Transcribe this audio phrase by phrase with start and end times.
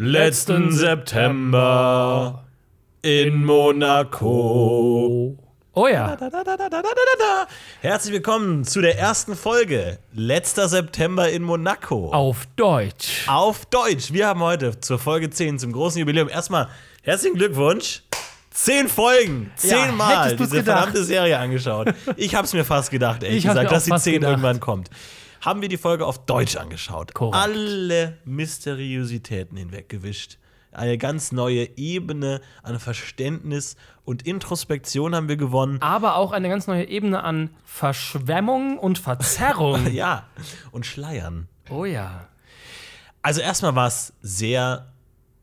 [0.00, 2.44] letzten September
[3.02, 5.36] in Monaco.
[5.74, 6.16] Oh ja.
[7.80, 9.98] Herzlich willkommen zu der ersten Folge.
[10.14, 12.12] Letzter September in Monaco.
[12.12, 13.26] Auf Deutsch.
[13.26, 14.12] Auf Deutsch.
[14.12, 16.68] Wir haben heute zur Folge 10 zum großen Jubiläum erstmal
[17.02, 18.02] herzlichen Glückwunsch.
[18.50, 20.78] Zehn Folgen, zehnmal du's diese gedacht?
[20.78, 21.92] verdammte Serie angeschaut.
[22.16, 24.30] Ich hab's mir fast gedacht, ehrlich gesagt, dass die zehn gedacht.
[24.30, 24.90] irgendwann kommt.
[25.40, 27.14] Haben wir die Folge auf Deutsch angeschaut.
[27.14, 27.36] Korrekt.
[27.36, 30.38] Alle Mysteriositäten hinweggewischt.
[30.72, 35.80] Eine ganz neue Ebene an Verständnis und Introspektion haben wir gewonnen.
[35.80, 39.86] Aber auch eine ganz neue Ebene an Verschwemmung und Verzerrung.
[39.92, 40.28] Ja,
[40.70, 41.48] und Schleiern.
[41.70, 42.28] Oh ja.
[43.22, 44.92] Also erstmal war es sehr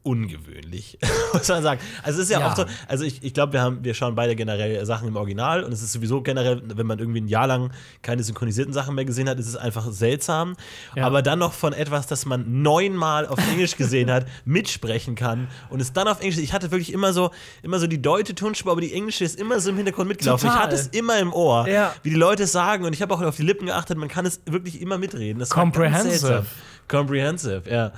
[0.05, 0.97] ungewöhnlich,
[1.33, 1.79] muss man sagen.
[2.03, 2.51] Also es ist ja, Ja.
[2.51, 5.63] auch so, also ich, ich glaube, wir haben, wir schauen beide generell Sachen im Original
[5.63, 9.05] und es ist sowieso generell, wenn man irgendwie ein Jahr lang keine synchronisierten Sachen mehr
[9.05, 10.55] gesehen hat, ist es einfach seltsam.
[10.95, 11.05] Ja.
[11.05, 15.81] Aber dann noch von etwas, das man neunmal auf Englisch gesehen hat, mitsprechen kann und
[15.81, 16.37] es dann auf Englisch.
[16.37, 17.31] Ich hatte wirklich immer so,
[17.63, 20.47] immer so die deutsche Tonspur, aber die englische ist immer so im Hintergrund mitgelaufen.
[20.47, 20.57] Total.
[20.59, 21.93] Ich hatte es immer im Ohr, Ja.
[22.03, 23.97] wie die Leute es sagen und ich habe auch auf die Lippen geachtet.
[23.97, 25.39] Man kann es wirklich immer mitreden.
[25.39, 26.45] Das Comprehensive.
[26.87, 27.91] Comprehensive, ja.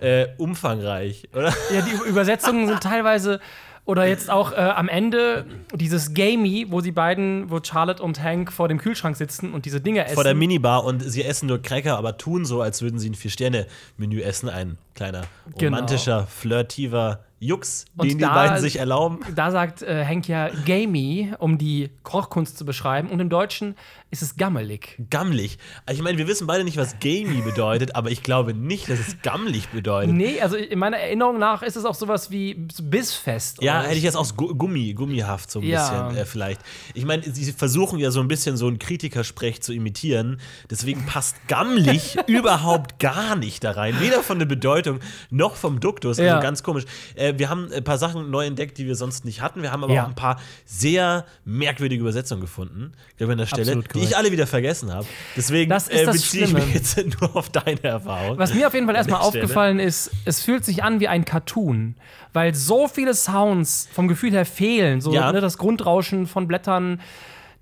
[0.00, 1.52] Äh, umfangreich, oder?
[1.74, 3.40] Ja, die Übersetzungen sind teilweise.
[3.86, 8.50] Oder jetzt auch äh, am Ende dieses Gamey, wo sie beiden, wo Charlotte und Hank
[8.50, 10.14] vor dem Kühlschrank sitzen und diese Dinge essen.
[10.14, 13.14] Vor der Minibar und sie essen nur Cracker, aber tun so, als würden sie ein
[13.14, 14.48] Vier-Sterne-Menü essen.
[14.48, 15.24] Ein kleiner,
[15.58, 15.76] Genau.
[15.76, 19.20] romantischer, flirtiver Jux, Und den die da- beiden sich erlauben.
[19.34, 23.08] Da sagt äh, Hank ja Gamey, um die Kochkunst zu beschreiben.
[23.10, 23.76] Und im Deutschen
[24.10, 24.96] ist es gammelig.
[25.10, 25.58] Gammelig.
[25.90, 29.20] Ich meine, wir wissen beide nicht, was gamey bedeutet, aber ich glaube nicht, dass es
[29.22, 30.14] gammelig bedeutet.
[30.14, 33.60] Nee, also in meiner Erinnerung nach ist es auch sowas wie bissfest.
[33.62, 36.02] Ja, hätte ich jetzt Gu- Gummi, gummihaft so ein Ja.
[36.08, 36.60] bisschen äh, vielleicht.
[36.94, 40.40] Ich meine, sie versuchen ja so ein bisschen so einen Kritikersprech zu imitieren.
[40.70, 43.98] Deswegen passt gammelig überhaupt gar nicht da rein.
[44.00, 45.00] Weder von der Bedeutung
[45.30, 46.18] noch vom Duktus.
[46.18, 46.40] Also Ja.
[46.40, 46.84] ganz komisch.
[47.16, 49.62] Äh, wir haben ein paar Sachen neu entdeckt, die wir sonst nicht hatten.
[49.62, 50.04] Wir haben aber Ja.
[50.04, 54.16] auch ein paar sehr merkwürdige Übersetzungen gefunden, glaube ich, an der Stelle, Absolut die ich
[54.16, 55.06] alle wieder vergessen habe.
[55.36, 56.66] Deswegen Das ist äh, das beziehe ich Schlimme.
[56.66, 58.38] mich jetzt nur auf deine Erfahrung.
[58.38, 61.96] Was mir auf jeden Fall erstmal aufgefallen ist, es fühlt sich an wie ein Cartoon,
[62.32, 65.00] weil so viele Sounds vom Gefühl her fehlen.
[65.00, 65.30] So Ja.
[65.32, 67.00] ne, das Grundrauschen von Blättern.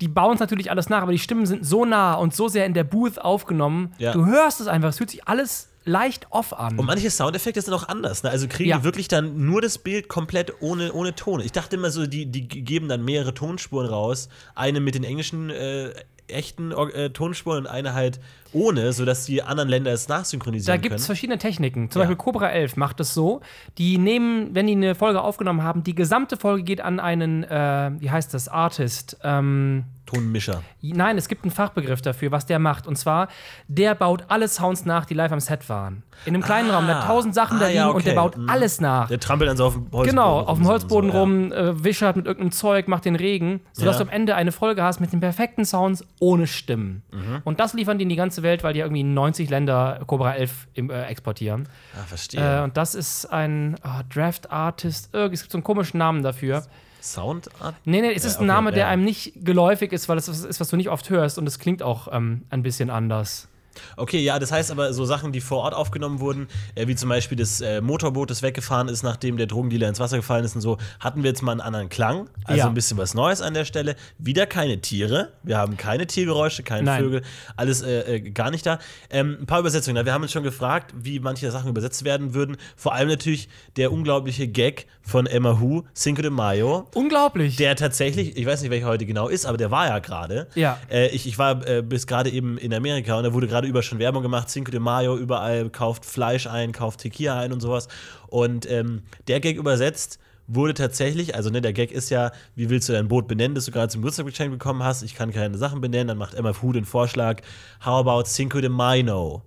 [0.00, 2.66] Die bauen es natürlich alles nach, aber die Stimmen sind so nah und so sehr
[2.66, 3.92] in der Booth aufgenommen.
[3.98, 4.12] Ja.
[4.12, 6.78] Du hörst es einfach, es fühlt sich alles leicht off an.
[6.78, 8.22] Und manche Soundeffekte sind auch anders.
[8.22, 8.30] Ne?
[8.30, 8.78] Also kriegen Ja.
[8.78, 11.40] die wirklich dann nur das Bild komplett ohne, ohne Ton.
[11.40, 14.28] Ich dachte immer so, die, die geben dann mehrere Tonspuren raus.
[14.54, 15.92] Eine mit den englischen äh,
[16.28, 18.18] echten äh, Tonspuren und eine halt
[18.54, 21.06] ohne, sodass die anderen Länder es Da nachsynchronisieren gibt es können.
[21.06, 21.90] verschiedene Techniken.
[21.90, 22.06] Zum Ja.
[22.06, 23.40] Beispiel Cobra 11 macht es so.
[23.76, 27.90] Die nehmen, wenn die eine Folge aufgenommen haben, die gesamte Folge geht an einen, äh,
[27.98, 29.18] wie heißt das, Artist.
[29.22, 30.62] Ähm, Tonmischer.
[30.82, 32.86] Nein, es gibt einen Fachbegriff dafür, was der macht.
[32.86, 33.28] Und zwar,
[33.68, 36.02] der baut alle Sounds nach, die live am Set waren.
[36.26, 36.76] In einem kleinen Ah.
[36.76, 38.20] Raum, da hat tausend Sachen Ah, da liegen ja, und der okay.
[38.20, 38.48] baut Mhm.
[38.48, 39.08] alles nach.
[39.08, 42.16] Der trampelt dann so auf dem Holzboden Genau, auf dem Holzboden so, rum, äh, wischert
[42.16, 44.04] mit irgendeinem Zeug, macht den Regen, sodass Ja.
[44.04, 47.02] du am Ende eine Folge hast mit den perfekten Sounds ohne Stimmen.
[47.12, 47.40] Mhm.
[47.44, 50.34] Und das liefern die in die ganze Welt, weil die irgendwie in 90 Länder Cobra
[50.34, 51.68] 11 im, äh, exportieren.
[51.96, 52.60] Ah, verstehe.
[52.60, 56.62] Äh, und das ist ein ah, Draft Artist, es gibt so einen komischen Namen dafür.
[57.02, 57.74] Soundart?
[57.84, 60.44] Nee, nee, es ist okay, ein Name, der einem nicht geläufig ist, weil es was
[60.44, 63.48] ist, was du nicht oft hörst und es klingt auch ähm, ein bisschen anders.
[63.96, 67.08] Okay, ja, das heißt aber so Sachen, die vor Ort aufgenommen wurden, äh, wie zum
[67.08, 70.60] Beispiel das äh, Motorboot, das weggefahren ist, nachdem der Drogendealer ins Wasser gefallen ist und
[70.60, 72.28] so, hatten wir jetzt mal einen anderen Klang.
[72.44, 72.66] Also Ja.
[72.66, 73.96] ein bisschen was Neues an der Stelle.
[74.18, 75.32] Wieder keine Tiere.
[75.42, 77.02] Wir haben keine Tiergeräusche, keine Nein.
[77.02, 77.22] Vögel,
[77.56, 78.78] alles äh, äh, gar nicht da.
[79.10, 80.04] Ähm, ein paar Übersetzungen.
[80.04, 82.56] Wir haben uns schon gefragt, wie manche Sachen übersetzt werden würden.
[82.76, 86.88] Vor allem natürlich der unglaubliche Gag von Emma Hu, Cinco de Mayo.
[86.94, 87.56] Unglaublich.
[87.56, 90.46] Der tatsächlich, ich weiß nicht, welcher heute genau ist, aber der war ja gerade.
[90.54, 90.78] Ja.
[90.90, 93.82] Äh, ich, ich war äh, bis gerade eben in Amerika und da wurde gerade über
[93.82, 97.88] schon Werbung gemacht, Cinco de Mayo, überall kauft Fleisch ein, kauft Tequila ein und sowas.
[98.28, 102.88] Und ähm, der Gag übersetzt wurde tatsächlich, also ne, der Gag ist ja, wie willst
[102.88, 105.02] du dein Boot benennen, das du gerade zum Geburtstag geschenkt bekommen hast?
[105.02, 107.42] Ich kann keine Sachen benennen, dann macht Emma Fu den Vorschlag,
[107.84, 109.42] how about Cinco de Mayo?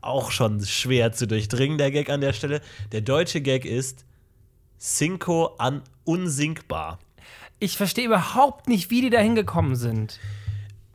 [0.00, 2.60] Auch schon schwer zu durchdringen, der Gag an der Stelle.
[2.92, 4.04] Der deutsche Gag ist
[4.78, 6.98] Cinco an unsinkbar.
[7.58, 10.20] Ich verstehe überhaupt nicht, wie die da hingekommen sind.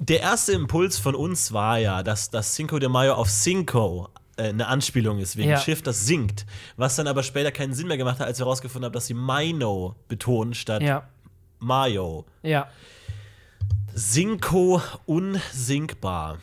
[0.03, 4.50] Der erste Impuls von uns war ja, dass das Cinco de Mayo auf Cinco äh,
[4.50, 5.57] eine Anspielung ist, wegen Ja.
[5.59, 6.48] Schiff, das sinkt.
[6.75, 9.13] Was dann aber später keinen Sinn mehr gemacht hat, als wir herausgefunden haben, dass sie
[9.13, 11.07] Mino betonen statt Ja,
[11.59, 12.25] Mayo.
[12.42, 12.68] ja.
[13.95, 16.39] Cinco unsinkbar.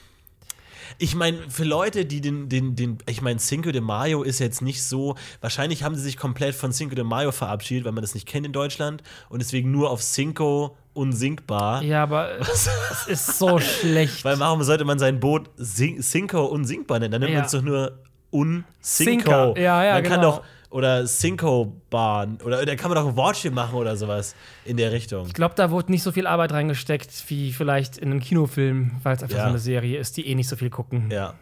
[0.97, 4.63] Ich meine, für Leute, die den, den, den, ich meine, Cinco de Mayo ist jetzt
[4.63, 8.15] nicht so, wahrscheinlich haben sie sich komplett von Cinco de Mayo verabschiedet, weil man das
[8.15, 11.83] nicht kennt in Deutschland und deswegen nur auf Cinco unsinkbar.
[11.83, 12.69] Ja, aber es
[13.07, 14.25] ist so schlecht.
[14.25, 17.13] Weil warum sollte man sein Boot Cinco unsinkbar nennen?
[17.13, 17.39] Dann nennt Ja.
[17.39, 17.99] man es doch nur
[18.31, 19.55] Unsinko.
[19.57, 20.33] Ja, ja, man kann genau.
[20.39, 22.39] doch oder Cinco-Bahn.
[22.45, 24.35] Oder da kann man doch ein Wortspiel machen oder sowas
[24.65, 25.27] in der Richtung.
[25.27, 29.17] Ich glaube, da wurde nicht so viel Arbeit reingesteckt wie vielleicht in einem Kinofilm, weil
[29.17, 29.45] es einfach Ja.
[29.45, 31.11] so eine Serie ist, die eh nicht so viel gucken.
[31.11, 31.35] Ja.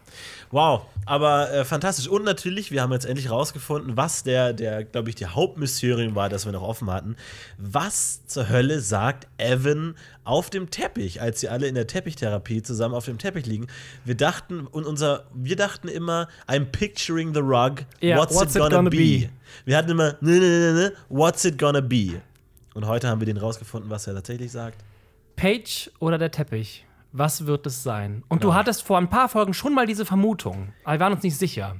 [0.50, 2.08] Wow, aber äh, fantastisch.
[2.08, 6.28] Und natürlich, wir haben jetzt endlich rausgefunden, was der, der glaube ich, die Hauptmysterium war,
[6.28, 7.16] das wir noch offen hatten.
[7.58, 12.94] Was zur Hölle sagt Evan auf dem Teppich, als sie alle in der Teppichtherapie zusammen
[12.94, 13.66] auf dem Teppich liegen?
[14.04, 17.84] Wir dachten, und unser, wir dachten immer, I'm picturing the rug.
[18.00, 19.28] Ja, what's, it gonna, be?
[19.64, 22.20] Wir hatten immer, ne, ne, ne, ne, what's it gonna be?
[22.74, 24.84] Und heute haben wir den rausgefunden, was er tatsächlich sagt.
[25.36, 26.85] Paige oder der Teppich?
[27.18, 28.22] Was wird es sein?
[28.28, 28.52] Und Genau.
[28.52, 31.38] du hattest vor ein paar Folgen schon mal diese Vermutung, aber wir waren uns nicht
[31.38, 31.76] sicher.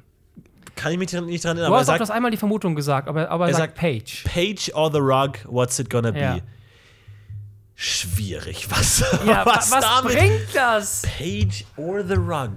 [0.77, 3.07] Kann ich mich nicht dran erinnern, Du aber hast auch das einmal die Vermutung gesagt,
[3.09, 4.23] aber, aber er, sagt, sagt- Paige.
[4.25, 6.19] Page or the rug, what's it gonna be?
[6.21, 6.39] Ja.
[7.75, 11.03] Schwierig, was, Ja, was, was, bringt das?
[11.19, 12.53] Page or the rug.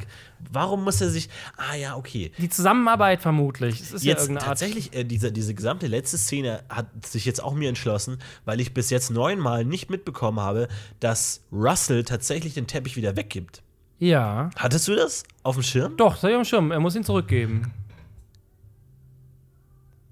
[0.52, 1.30] Warum muss er sich.
[1.58, 2.32] Ah ja, okay.
[2.38, 3.80] Die Zusammenarbeit vermutlich.
[3.82, 4.48] Es ist ja Jetzt irgendeine Art.
[4.60, 8.74] tatsächlich, äh, diese, diese gesamte letzte Szene hat sich jetzt auch mir entschlossen, weil ich
[8.74, 10.68] bis jetzt neunmal nicht mitbekommen habe,
[11.00, 13.62] dass Russell tatsächlich den Teppich wieder weggibt.
[14.00, 14.50] Ja.
[14.56, 15.98] Hattest du das auf dem Schirm?
[15.98, 16.72] Doch, sei am Schirm.
[16.72, 17.72] Er muss ihn zurückgeben.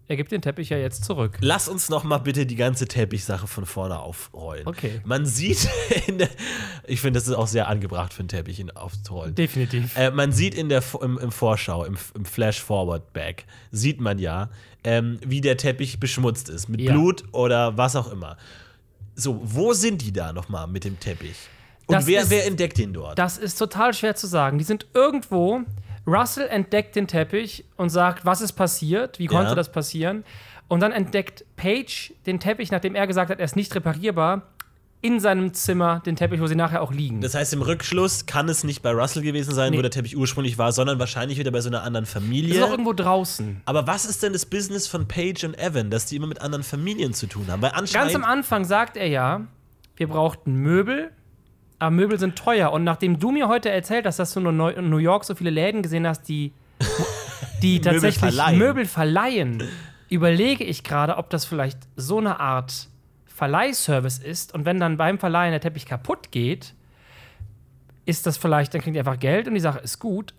[0.10, 1.38] Er gibt den Teppich ja jetzt zurück.
[1.42, 4.66] Lass uns noch mal bitte die ganze Teppichsache von vorne aufrollen.
[4.66, 5.02] Okay.
[5.04, 5.68] Man sieht
[6.08, 6.30] in der,
[6.86, 9.36] ich finde, das ist auch sehr angebracht für einen Teppich ihn aufzurollen.
[9.36, 9.98] Definitiv.
[9.98, 14.50] Äh, man sieht in der, im, im Vorschau, im, im Flash-Forward-Back, sieht man ja,
[14.86, 16.70] ähm, wie der Teppich beschmutzt ist.
[16.70, 16.94] Mit Ja.
[16.94, 18.38] Blut oder was auch immer.
[19.16, 21.36] So, wo sind die da nochmal mit dem Teppich?
[21.88, 23.18] Und wer, ist- wer entdeckt den dort?
[23.20, 24.58] Das ist total schwer zu sagen.
[24.58, 25.62] Die sind irgendwo.
[26.08, 29.20] Russell entdeckt den Teppich und sagt, was ist passiert?
[29.20, 29.56] Wie konnte Ja.
[29.56, 30.24] das passieren?
[30.70, 34.44] Und dann entdeckt Paige den Teppich, nachdem er gesagt hat, er ist nicht reparierbar,
[35.02, 37.22] in seinem Zimmer den Teppich, wo sie nachher auch liegen.
[37.22, 39.78] Das heißt, im Rückschluss kann es nicht bei Russell gewesen sein, Nee.
[39.78, 42.60] wo der Teppich ursprünglich war, sondern wahrscheinlich wieder bei so einer anderen ist auch Familie.
[42.66, 43.62] irgendwo draußen.
[43.66, 46.64] Aber was ist denn das Business von Paige und Evan, dass die immer mit anderen
[46.64, 47.62] Familien zu tun haben?
[47.62, 48.16] Weil Ganz anscheinend.
[48.16, 49.42] am Anfang sagt er ja,
[49.98, 51.12] wir brauchten Möbel,
[51.80, 52.72] aber Möbel sind teuer.
[52.72, 55.82] Und nachdem du mir heute erzählt hast, dass du in New York so viele Läden
[55.82, 56.54] gesehen hast, die,
[57.62, 58.58] die Möbel tatsächlich verleihen.
[58.58, 59.64] Möbel verleihen,
[60.10, 62.90] überlege ich gerade, ob das vielleicht so eine Art
[63.26, 64.54] Verleihservice ist.
[64.54, 66.74] Und wenn dann beim Verleihen der Teppich kaputt geht,
[68.06, 70.34] ist das vielleicht, dann kriegen die einfach Geld und die Sache ist gut.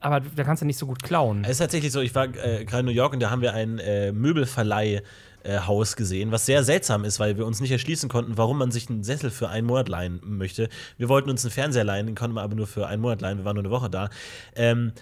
[0.00, 1.44] Aber da kannst du nicht so gut klauen.
[1.44, 3.54] Es ist tatsächlich so, ich war äh, gerade in New York und da haben wir
[3.54, 5.02] ein äh, Möbelverleih.
[5.44, 8.70] Äh, Haus gesehen, was sehr seltsam ist, weil wir uns nicht erschließen konnten, warum man
[8.70, 10.68] sich einen Sessel für einen Monat leihen möchte.
[10.98, 13.38] Wir wollten uns einen Fernseher leihen, den konnten wir aber nur für einen Monat leihen.
[13.38, 14.10] Wir waren nur eine Woche da.
[14.54, 14.92] Ähm,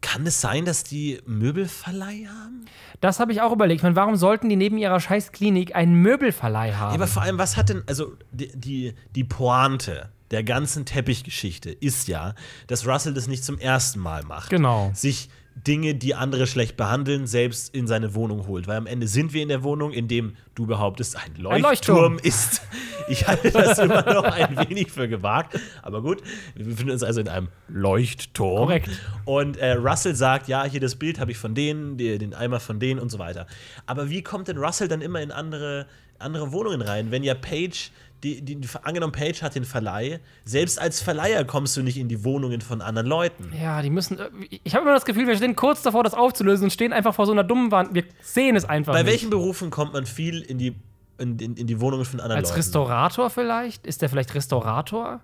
[0.00, 2.64] kann es sein, dass die Möbelverleih haben?
[3.00, 3.82] Das habe ich auch überlegt.
[3.82, 6.92] Meine, warum sollten die neben ihrer Scheißklinik einen Möbelverleih haben?
[6.92, 11.70] Ja, aber vor allem, was hat denn, also die, die, die Pointe der ganzen Teppichgeschichte
[11.70, 12.34] ist ja,
[12.66, 14.50] dass Russell das nicht zum ersten Mal macht.
[14.50, 14.90] Genau.
[14.94, 15.28] Sich
[15.66, 18.66] Dinge, die andere schlecht behandeln, selbst in seine Wohnung holt.
[18.66, 22.18] Weil am Ende sind wir in der Wohnung, in dem du behauptest, ein Leuchtturm, Leuchtturm.
[22.22, 22.62] ist.
[23.08, 25.58] Ich halte das immer noch ein wenig für gewagt.
[25.82, 26.22] Aber gut,
[26.54, 28.58] wir befinden uns also in einem Leuchtturm.
[28.58, 28.88] Korrekt.
[29.24, 32.60] Und äh, Russell sagt, ja, hier das Bild habe ich von denen, die, den Eimer
[32.60, 33.48] von denen und so weiter.
[33.86, 35.86] Aber wie kommt denn Russell dann immer in andere,
[36.20, 37.90] andere Wohnungen rein, wenn ja Page,
[38.22, 42.24] die, die, angenommen Page hat den Verleih, selbst als Verleiher kommst du nicht in die
[42.24, 43.52] Wohnungen von anderen Leuten.
[43.60, 44.18] Ja, die müssen.
[44.62, 47.26] Ich habe immer das Gefühl, wir stehen kurz davor, das aufzulösen und stehen einfach vor
[47.26, 47.94] so einer dummen Wand.
[47.94, 49.10] Wir sehen es einfach Bei nicht.
[49.10, 50.74] welchen Berufen kommt man viel in die,
[51.18, 52.58] in, in, in die Wohnungen von anderen Als Leuten?
[52.60, 53.86] Restaurator vielleicht?
[53.86, 55.20] Ist der vielleicht Restaurator?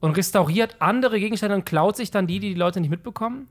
[0.00, 3.48] Und restauriert andere Gegenstände und klaut sich dann die, die die Leute nicht mitbekommen?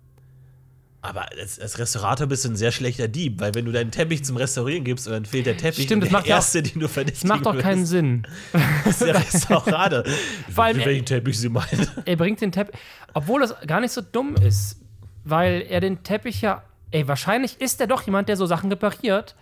[1.02, 4.26] Aber als, als Restaurator bist du ein sehr schlechter Dieb, weil wenn du deinen Teppich
[4.26, 6.62] zum Restaurieren gibst und dann fehlt der Teppich, Stimmt, das macht der ja auch- erste,
[6.62, 8.28] den du Das verdächtigen macht doch keinen Sinn.
[8.86, 10.04] ist der Restaurator.
[10.54, 11.88] Vor allem- welchen Teppich sie meinen.
[12.06, 12.76] Er bringt den Teppich.
[13.14, 14.82] Obwohl das gar nicht so dumm ist,
[15.24, 16.64] weil er den Teppich ja.
[16.92, 19.36] Ey, wahrscheinlich ist er doch jemand, der so Sachen repariert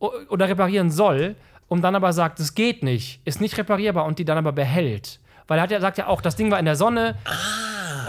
[0.00, 1.36] oder reparieren soll
[1.68, 5.20] und dann aber sagt, es geht nicht, ist nicht reparierbar und die dann aber behält.
[5.46, 7.16] Weil er hat ja, sagt ja auch, das Ding war in der Sonne.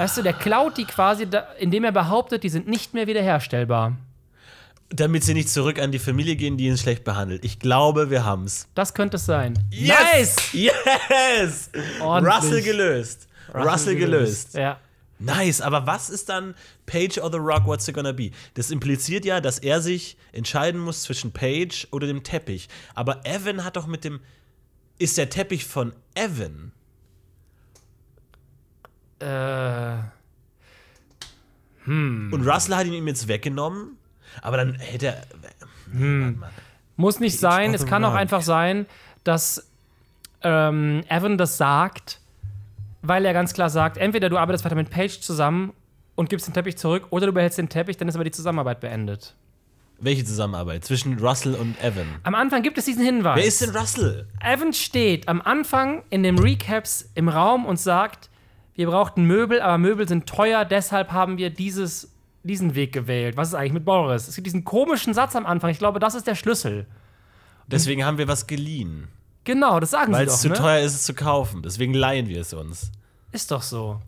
[0.01, 1.27] Weißt du, der klaut die quasi,
[1.59, 3.97] indem er behauptet, die sind nicht mehr wiederherstellbar.
[4.89, 7.45] Damit sie nicht zurück an die Familie gehen, die ihn schlecht behandelt.
[7.45, 8.67] Ich glaube, wir haben's.
[8.73, 9.59] Das könnte es sein.
[9.69, 10.37] Yes!
[10.53, 11.69] Yes!
[12.01, 12.35] Ordentlich.
[12.35, 13.27] Russell gelöst.
[13.53, 14.55] Russell, gelöst.
[14.55, 14.79] Ja.
[15.19, 16.55] Nice, aber was ist dann
[16.87, 18.31] Page or the Rock, what's it gonna be?
[18.55, 22.69] Das impliziert ja, dass er sich entscheiden muss zwischen Page oder dem Teppich.
[22.95, 24.19] Aber Evan hat doch mit dem.
[24.97, 26.71] Ist der Teppich von Evan?
[29.21, 29.97] Äh,
[31.87, 33.97] Und Russell hat ihn ihm jetzt weggenommen?
[34.41, 35.21] Aber dann hätte er.
[35.91, 36.43] Hm.
[36.95, 37.73] Muss nicht sein.
[37.73, 38.85] Es kann auch einfach sein,
[39.23, 39.67] dass
[40.43, 42.19] ähm, Evan das sagt,
[43.01, 45.73] weil er ganz klar sagt, entweder du arbeitest weiter mit Paige zusammen
[46.15, 48.79] und gibst den Teppich zurück oder du behältst den Teppich, dann ist aber die Zusammenarbeit
[48.79, 49.35] beendet.
[49.99, 50.83] Welche Zusammenarbeit?
[50.83, 52.07] Zwischen Russell und Evan.
[52.23, 53.35] Am Anfang gibt es diesen Hinweis.
[53.37, 54.27] Wer ist denn Russell?
[54.43, 58.30] Evan steht am Anfang in dem Recaps im Raum und sagt,
[58.81, 62.11] wir brauchten Möbel, aber Möbel sind teuer, deshalb haben wir dieses,
[62.43, 63.37] diesen Weg gewählt.
[63.37, 64.27] Was ist eigentlich mit Boris?
[64.27, 65.69] Es gibt diesen komischen Satz am Anfang.
[65.69, 66.87] Ich glaube, das ist der Schlüssel.
[67.67, 69.07] Deswegen haben wir was geliehen.
[69.43, 70.55] Genau, das sagen Weil sie es doch, zu ne?
[70.55, 71.61] teuer ist, es zu kaufen.
[71.63, 72.91] Deswegen leihen wir es uns.
[73.31, 74.01] Ist doch so.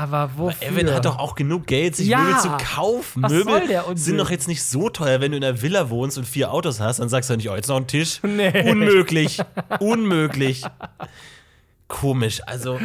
[0.00, 0.66] Aber wofür?
[0.66, 2.20] Evan hat doch auch genug Geld, sich Ja.
[2.22, 3.22] Möbel zu kaufen.
[3.22, 4.04] Was Möbel soll der Unsinn?
[4.04, 6.80] sind doch jetzt nicht so teuer, wenn du in einer Villa wohnst und vier Autos
[6.80, 8.20] hast, dann sagst du nicht, oh, jetzt noch ein Tisch.
[8.30, 8.70] Nee.
[8.70, 9.40] Unmöglich.
[9.78, 10.62] Unmöglich.
[11.88, 12.40] Komisch.
[12.46, 12.80] Also,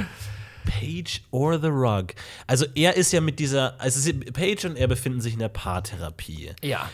[0.66, 2.08] Page or the Rug.
[2.48, 3.80] Also, er ist ja mit dieser.
[3.80, 6.52] Also, Page und er befinden sich in der Paartherapie.
[6.62, 6.90] Ja.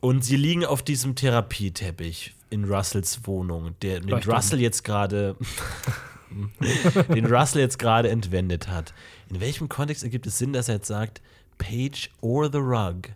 [0.00, 4.12] Und sie liegen auf diesem Therapieteppich in Russells Wohnung, der, den.
[4.12, 5.34] Russell jetzt gerade
[7.14, 8.92] den Russell jetzt gerade entwendet hat.
[9.30, 11.20] In welchem Kontext ergibt es Sinn, dass er jetzt sagt,
[11.58, 13.10] Page or the rug?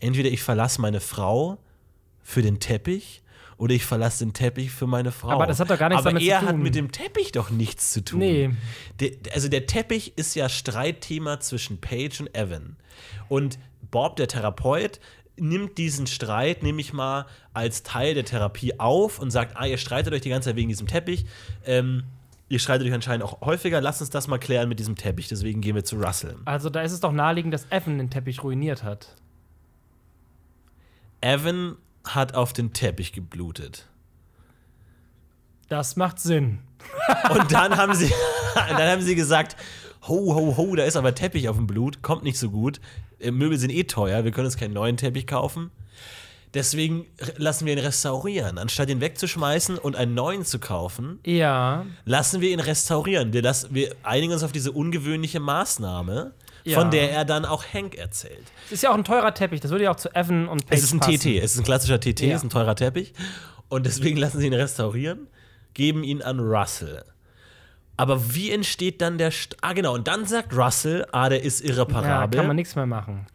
[0.00, 1.58] Entweder ich verlasse meine Frau
[2.22, 3.22] für den Teppich
[3.56, 5.30] oder ich verlasse den Teppich für meine Frau.
[5.30, 6.48] Aber das hat doch gar nichts Aber damit zu er tun.
[6.48, 8.18] hat mit dem Teppich doch nichts zu tun.
[8.18, 8.50] Nee.
[8.98, 12.76] Der, also der Teppich ist ja Streitthema zwischen Paige und Evan.
[13.28, 13.58] Und
[13.90, 14.98] Bob, der Therapeut,
[15.36, 19.78] nimmt diesen Streit, nehme ich mal, als Teil der Therapie auf und sagt, ah, ihr
[19.78, 21.24] streitet euch die ganze Zeit wegen diesem Teppich.
[21.64, 22.04] Ähm,
[22.52, 23.80] ihr streitet euch anscheinend auch häufiger.
[23.80, 25.26] Lasst uns das mal klären mit diesem Teppich.
[25.26, 26.36] Deswegen gehen wir zu Russell.
[26.44, 29.16] Also da ist es doch naheliegend, dass Evan den Teppich ruiniert hat.
[31.22, 33.88] Evan hat auf den Teppich geblutet.
[35.70, 36.58] Das macht Sinn.
[37.30, 38.12] Und dann haben sie,
[38.54, 39.56] dann haben sie gesagt,
[40.06, 42.82] ho, ho, ho, da ist aber Teppich auf dem Blut, kommt nicht so gut.
[43.18, 45.70] Äh, Möbel sind eh teuer, wir können uns keinen neuen Teppich kaufen.
[46.54, 47.06] Deswegen
[47.38, 48.58] lassen wir ihn restaurieren.
[48.58, 51.86] Anstatt ihn wegzuschmeißen und einen neuen zu kaufen, Ja.
[52.04, 53.32] lassen wir ihn restaurieren.
[53.32, 56.78] Wir, lassen, wir einigen uns auf diese ungewöhnliche Maßnahme, Ja.
[56.78, 58.44] von der er dann auch Hank erzählt.
[58.66, 59.60] Es ist ja auch ein teurer Teppich.
[59.60, 61.18] Das würde ja auch zu Evan und Paige Es ist ein passen.
[61.18, 62.28] TT, es ist ein klassischer TT, Ja.
[62.34, 63.14] es ist ein teurer Teppich.
[63.68, 65.28] Und deswegen lassen sie ihn restaurieren,
[65.72, 67.02] geben ihn an Russell.
[67.96, 69.30] Aber wie entsteht dann der.
[69.30, 72.36] St ah, genau, und dann sagt Russell, ah, der ist Ja, irreparabel.
[72.38, 73.26] kann man nichts mehr machen.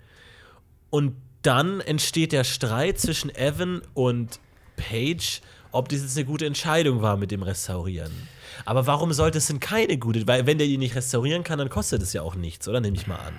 [0.91, 1.15] und
[1.47, 4.39] dann entsteht der Streit zwischen Evan und
[4.75, 5.39] Paige,
[5.71, 8.11] ob das jetzt eine gute Entscheidung war mit dem Restaurieren.
[8.65, 10.27] Aber warum sollte es denn keine gute?
[10.27, 12.81] Weil, wenn der ihn nicht restaurieren kann, dann kostet es ja auch nichts, oder?
[12.81, 13.33] Nehme ich mal an.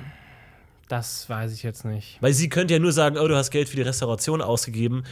[0.88, 2.16] Das weiß ich jetzt nicht.
[2.22, 5.04] Weil sie könnte ja nur sagen, oh, du hast Geld für die Restauration ausgegeben,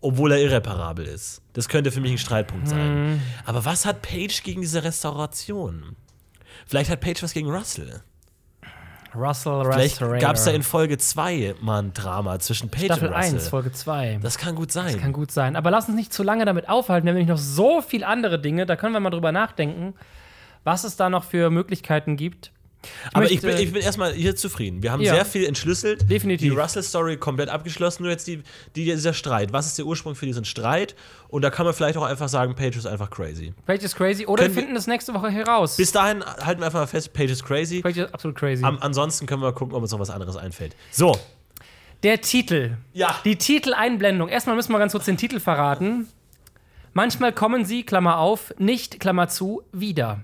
[0.00, 1.40] obwohl er irreparabel ist.
[1.52, 3.22] Das könnte für mich ein Streitpunkt sein.
[3.44, 5.94] Aber was hat Paige gegen diese Restauration?
[6.66, 8.02] Vielleicht hat Paige was gegen Russell.
[9.14, 13.14] Russell Vielleicht gab es da in Folge 2 mal ein Drama zwischen Paige Staffel und
[13.14, 13.34] Russell.
[13.34, 14.18] 1, Folge 2.
[14.22, 14.98] das kann gut sein.
[15.00, 15.56] Kann gut sein.
[15.56, 17.06] Aber lass uns nicht zu lange damit aufhalten.
[17.06, 18.66] Wir haben nämlich noch so viele andere Dinge.
[18.66, 19.94] Da können wir mal drüber nachdenken,
[20.64, 22.50] was es da noch für Möglichkeiten gibt.
[23.12, 24.82] Aber ich möchte- bin, ich bin erstmal hier zufrieden.
[24.82, 25.14] Wir haben Ja.
[25.14, 26.10] sehr viel entschlüsselt.
[26.10, 26.52] Definitiv.
[26.52, 28.02] Die Russell-Story komplett abgeschlossen.
[28.04, 28.42] Nur jetzt die,
[28.76, 29.52] die, dieser Streit.
[29.52, 30.94] Was ist der Ursprung für diesen Streit?
[31.28, 33.52] Und da kann man vielleicht auch einfach sagen, Paige ist einfach crazy.
[33.66, 34.26] Page is crazy.
[34.26, 35.76] Oder wir Können wir- finden das nächste Woche heraus.
[35.76, 37.80] Bis dahin halten wir einfach mal fest, Paige ist crazy.
[37.80, 38.64] Page is absolut crazy.
[38.64, 40.76] Am, ansonsten können wir mal gucken, ob uns noch was anderes einfällt.
[40.90, 41.16] So,
[42.02, 42.76] Der Titel.
[42.92, 43.16] Ja.
[43.24, 44.28] Die Titeleinblendung.
[44.28, 46.06] Erstmal müssen wir ganz kurz den Titel verraten.
[46.92, 50.22] Manchmal kommen sie, Klammer auf, nicht, Klammer zu, wieder.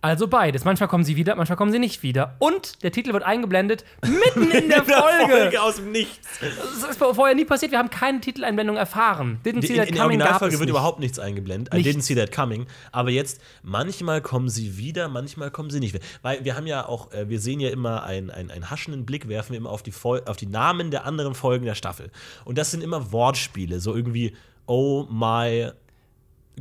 [0.00, 0.64] Also beides.
[0.64, 2.36] Manchmal kommen sie wieder, manchmal kommen sie nicht wieder.
[2.38, 5.60] Und der Titel wird eingeblendet mitten in der Folge.
[5.60, 6.28] aus dem Nichts.
[6.40, 7.72] Das ist vorher nie passiert.
[7.72, 9.40] Wir haben keine Titeleinblendung erfahren.
[9.44, 10.70] Didn't see In, that in der Originalfolge wird nicht.
[10.70, 11.74] überhaupt nichts eingeblendet.
[11.74, 11.92] I Nichts.
[11.92, 12.66] didn't see that coming.
[12.92, 16.04] Aber jetzt, manchmal kommen sie wieder, manchmal kommen sie nicht wieder.
[16.22, 19.28] Weil wir haben ja auch, äh, wir sehen ja immer einen, einen, einen haschenden Blick,
[19.28, 22.10] werfen wir immer auf die, auf die Namen der anderen Folgen der Staffel.
[22.44, 24.36] Und das sind immer Wortspiele, so irgendwie,
[24.66, 25.72] oh my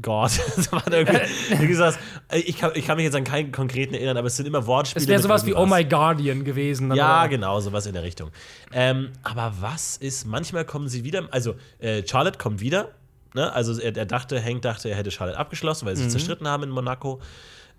[0.02, 0.32] Gott.
[0.56, 1.98] das war irgendwie, irgendwie sowas,
[2.30, 4.66] äh, ich, kann, ich kann mich jetzt an keinen konkreten erinnern, aber es sind immer
[4.66, 5.04] Wortspiele.
[5.04, 5.66] Es wäre sowas wie Oh.
[5.66, 6.94] My Guardian gewesen.
[6.94, 7.30] Ja, oder?
[7.30, 8.32] genau, sowas in der Richtung.
[8.72, 12.90] Ähm, aber was ist, manchmal kommen sie wieder, also äh, Charlotte kommt wieder,
[13.34, 13.52] ne?
[13.54, 16.64] also er, er dachte, Hank dachte, er hätte Charlotte abgeschlossen, weil sie sich zerstritten haben
[16.64, 17.20] in Monaco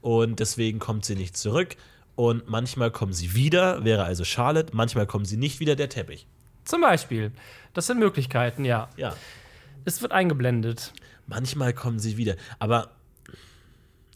[0.00, 1.76] und deswegen kommt sie nicht zurück.
[2.14, 6.26] Und manchmal kommen sie wieder, wäre also Charlotte, manchmal kommen sie nicht wieder, der Teppich.
[6.64, 7.30] Zum Beispiel.
[7.74, 8.88] Das sind Möglichkeiten, ja.
[8.96, 9.14] Ja.
[9.84, 10.92] Es wird eingeblendet.
[11.28, 12.34] Manchmal kommen sie wieder.
[12.58, 12.90] Aber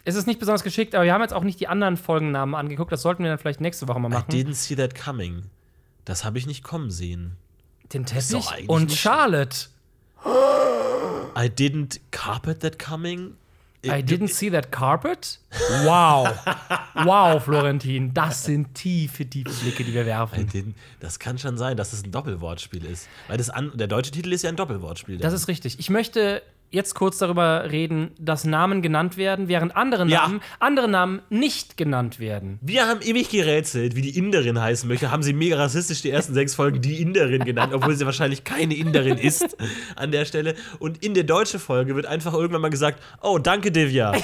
[0.04, 2.90] Es ist nicht besonders geschickt, aber wir haben jetzt auch nicht die anderen Folgennamen angeguckt.
[2.90, 4.30] Das sollten wir dann vielleicht nächste Woche mal I machen.
[4.30, 5.44] didn't see that coming.
[6.04, 7.36] Das habe ich nicht kommen sehen.
[7.92, 9.68] Den Teppich und nicht Charlotte.
[10.24, 13.36] I didn't carpet that coming.
[13.84, 15.40] I didn't see that carpet.
[15.84, 16.28] Wow.
[16.94, 18.14] wow, Florentin.
[18.14, 20.74] Das sind tiefe, tiefe Blicke, die wir I werfen.
[21.00, 23.08] das kann schon sein, dass es ein Doppelwortspiel ist.
[23.26, 25.18] Weil das an, der deutsche Titel ist ja ein Doppelwortspiel.
[25.18, 25.80] Das ist richtig.
[25.80, 30.22] Ich möchte jetzt kurz darüber reden, dass Namen genannt werden, während andere Ja.
[30.22, 32.58] Namen, andere Namen nicht genannt werden.
[32.62, 35.10] Wir haben ewig gerätselt, wie die Inderin heißen möchte.
[35.12, 38.74] Haben sie mega rassistisch die ersten sechs Folgen die Inderin genannt, obwohl sie wahrscheinlich keine
[38.74, 39.56] Inderin ist
[39.96, 40.54] an der Stelle.
[40.80, 44.12] Und in der deutschen Folge wird einfach irgendwann mal gesagt: Oh, danke, Divya.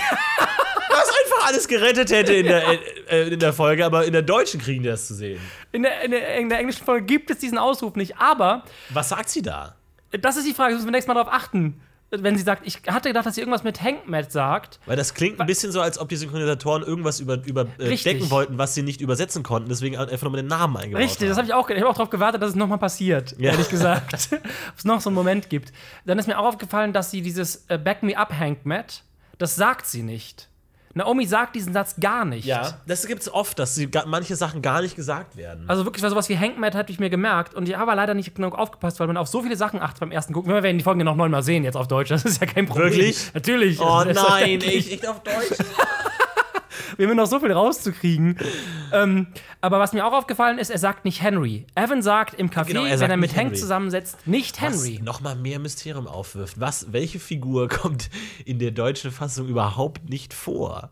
[0.90, 2.62] Was einfach alles gerettet hätte in der,
[3.10, 5.38] äh, in der Folge, aber in der deutschen kriegen die das zu sehen.
[5.70, 9.10] In der, in, der, in der englischen Folge gibt es diesen Ausruf nicht, aber Was
[9.10, 9.74] sagt sie da?
[10.18, 11.80] das ist die Frage, das müssen wir nächstes Mal darauf achten.
[12.10, 14.80] Wenn sie sagt, ich hatte gedacht, dass sie irgendwas mit Hank Matt sagt.
[14.86, 18.56] Weil das klingt ein bisschen so, als ob die Synchronisatoren irgendwas über, über äh, wollten,
[18.56, 21.36] was sie nicht übersetzen konnten, deswegen einfach nochmal den Namen eingebaut Richtig, das haben.
[21.36, 21.78] habe ich auch gedacht.
[21.78, 23.50] Ich habe auch darauf gewartet, dass es nochmal passiert, Ja.
[23.52, 24.14] ehrlich gesagt.
[24.32, 24.40] Ob
[24.78, 25.72] es noch so einen Moment gibt.
[26.06, 29.02] Dann ist mir auch aufgefallen, dass sie dieses äh, Back Me Up, Hank Matt,
[29.36, 30.48] das sagt sie nicht.
[30.95, 32.45] Naomi sagt diesen Satz gar nicht.
[32.45, 35.64] Ja, das gibt es oft, dass sie manche Sachen gar nicht gesagt werden.
[35.68, 38.14] Also wirklich, weil sowas wie Hank Matt hatte ich mir gemerkt und ich habe leider
[38.14, 40.52] nicht genug aufgepasst, weil man auf so viele Sachen achtet beim ersten Gucken.
[40.52, 42.66] Wir werden die Folgen ja noch neunmal sehen jetzt auf Deutsch, das ist ja kein
[42.66, 42.90] Problem.
[42.90, 43.33] Wirklich?
[43.35, 43.80] Natürlich.
[43.80, 45.59] oh nein, ich, echt auf Deutsch.
[46.97, 48.38] Wir haben noch so viel rauszukriegen.
[48.92, 49.28] ähm,
[49.61, 51.66] aber was mir auch aufgefallen ist, er sagt nicht Henry.
[51.75, 54.97] Evan sagt im Café, Genau, er wenn sagt er mit Hank zusammensetzt, nicht Henry.
[54.99, 56.61] Was noch mal mehr Mysterium aufwirft.
[56.61, 58.11] Was, welche Figur kommt
[58.44, 60.90] in der deutschen Fassung überhaupt nicht vor?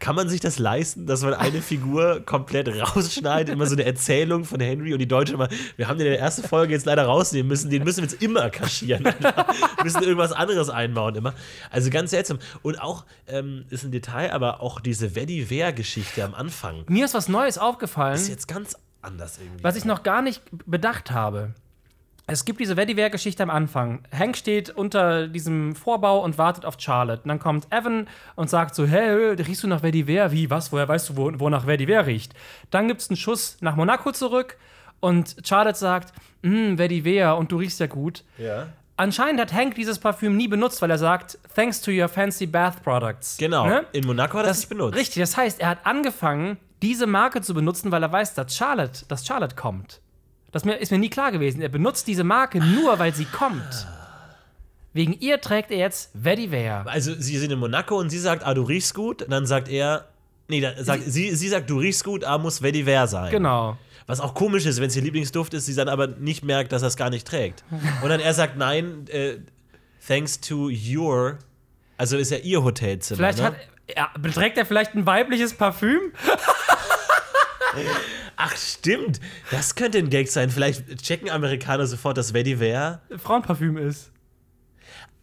[0.00, 4.44] Kann man sich das leisten, dass man eine Figur komplett rausschneidet, immer so eine Erzählung
[4.44, 7.04] von Henry und die Deutsche immer, wir haben den in der ersten Folge jetzt leider
[7.04, 9.04] rausnehmen müssen, den müssen wir jetzt immer kaschieren.
[9.04, 11.34] wir müssen irgendwas anderes einbauen immer.
[11.70, 12.38] Also ganz seltsam.
[12.62, 17.28] Und auch, ähm, ist ein Detail, aber auch diese Weddy-Wehr-Geschichte am Anfang Mir ist was
[17.28, 18.14] Neues aufgefallen.
[18.14, 19.62] ist jetzt ganz anders irgendwie.
[19.62, 21.54] Was ich noch gar nicht bedacht habe.
[22.32, 24.04] Es gibt diese Vetiver-Geschichte am Anfang.
[24.16, 27.22] Hank steht unter diesem Vorbau und wartet auf Charlotte.
[27.24, 28.06] Und dann kommt Evan
[28.36, 30.30] und sagt so: Hey, riechst du nach Vetiver?
[30.30, 30.48] Wie?
[30.48, 30.70] Was?
[30.70, 32.34] Woher weißt du, wo, wo nach Vetiver riecht?
[32.70, 34.56] Dann gibt es einen Schuss nach Monaco zurück
[35.00, 36.12] und Charlotte sagt:
[36.44, 38.22] Hm, Vetiver und du riechst ja gut.
[38.38, 38.68] Ja.
[38.96, 42.80] Anscheinend hat Hank dieses Parfüm nie benutzt, weil er sagt: Thanks to your fancy bath
[42.84, 43.38] products.
[43.38, 43.66] Genau.
[43.66, 43.86] Ne?
[43.92, 44.96] In Monaco hat er das Das, nicht benutzt.
[44.96, 49.04] Richtig, das heißt, er hat angefangen, diese Marke zu benutzen, weil er weiß, dass Charlotte,
[49.08, 50.00] dass Charlotte kommt.
[50.52, 51.60] Das mir, ist mir nie klar gewesen.
[51.60, 53.86] Er benutzt diese Marke nur, weil sie kommt.
[54.92, 56.84] Wegen ihr trägt er jetzt Vetiver.
[56.86, 59.22] Also sie sind in Monaco und sie sagt, ah, du riechst gut.
[59.22, 60.08] Und dann sagt er,
[60.48, 63.30] nee, dann sagt, sie, sie sagt, du riechst gut, ah, muss Vetiver sein.
[63.30, 63.78] Genau.
[64.06, 66.82] Was auch komisch ist, wenn es ihr Lieblingsduft ist, sie dann aber nicht merkt, dass
[66.82, 67.62] er es gar nicht trägt.
[68.02, 69.36] Und dann er sagt, nein, äh,
[70.04, 71.38] thanks to your,
[71.96, 73.18] also ist ja ihr Hotelzimmer.
[73.18, 73.44] Vielleicht ne?
[73.44, 73.54] hat.
[73.96, 76.12] Ja, trägt er vielleicht ein weibliches Parfüm?
[78.42, 79.20] Ach, stimmt.
[79.50, 80.48] Das könnte ein Gag sein.
[80.50, 83.00] Vielleicht checken Amerikaner sofort, dass Vetiver.
[83.18, 84.10] Frauenparfüm ist.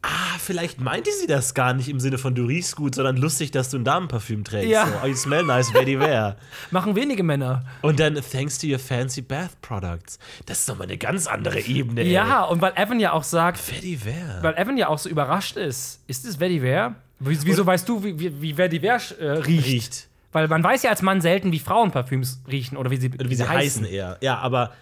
[0.03, 3.49] Ah, vielleicht meinte sie das gar nicht im Sinne von du riechst gut, sondern lustig,
[3.51, 4.69] dass du ein Damenparfüm trägst.
[4.69, 4.85] Ja.
[4.85, 6.37] So, oh, you smell nice, Vetiver.
[6.71, 7.65] Machen wenige Männer.
[7.81, 10.19] Und dann thanks to your fancy bath products.
[10.45, 12.01] Das ist nochmal eine ganz andere Ebene.
[12.01, 12.11] ey.
[12.11, 14.37] Ja, und weil Evan ja auch sagt, Vetiver.
[14.43, 16.95] weil Evan ja auch so überrascht ist, ist es Vetiver?
[17.19, 19.65] Wie- Wieso weißt du, wie, wie, wie Vetiver äh, riecht?
[19.67, 20.06] Riecht.
[20.31, 23.47] Weil man weiß ja als Mann selten, wie Frauenparfüms riechen oder wie sie, Wie sie
[23.47, 24.17] heißen eher.
[24.21, 24.73] Ja, aber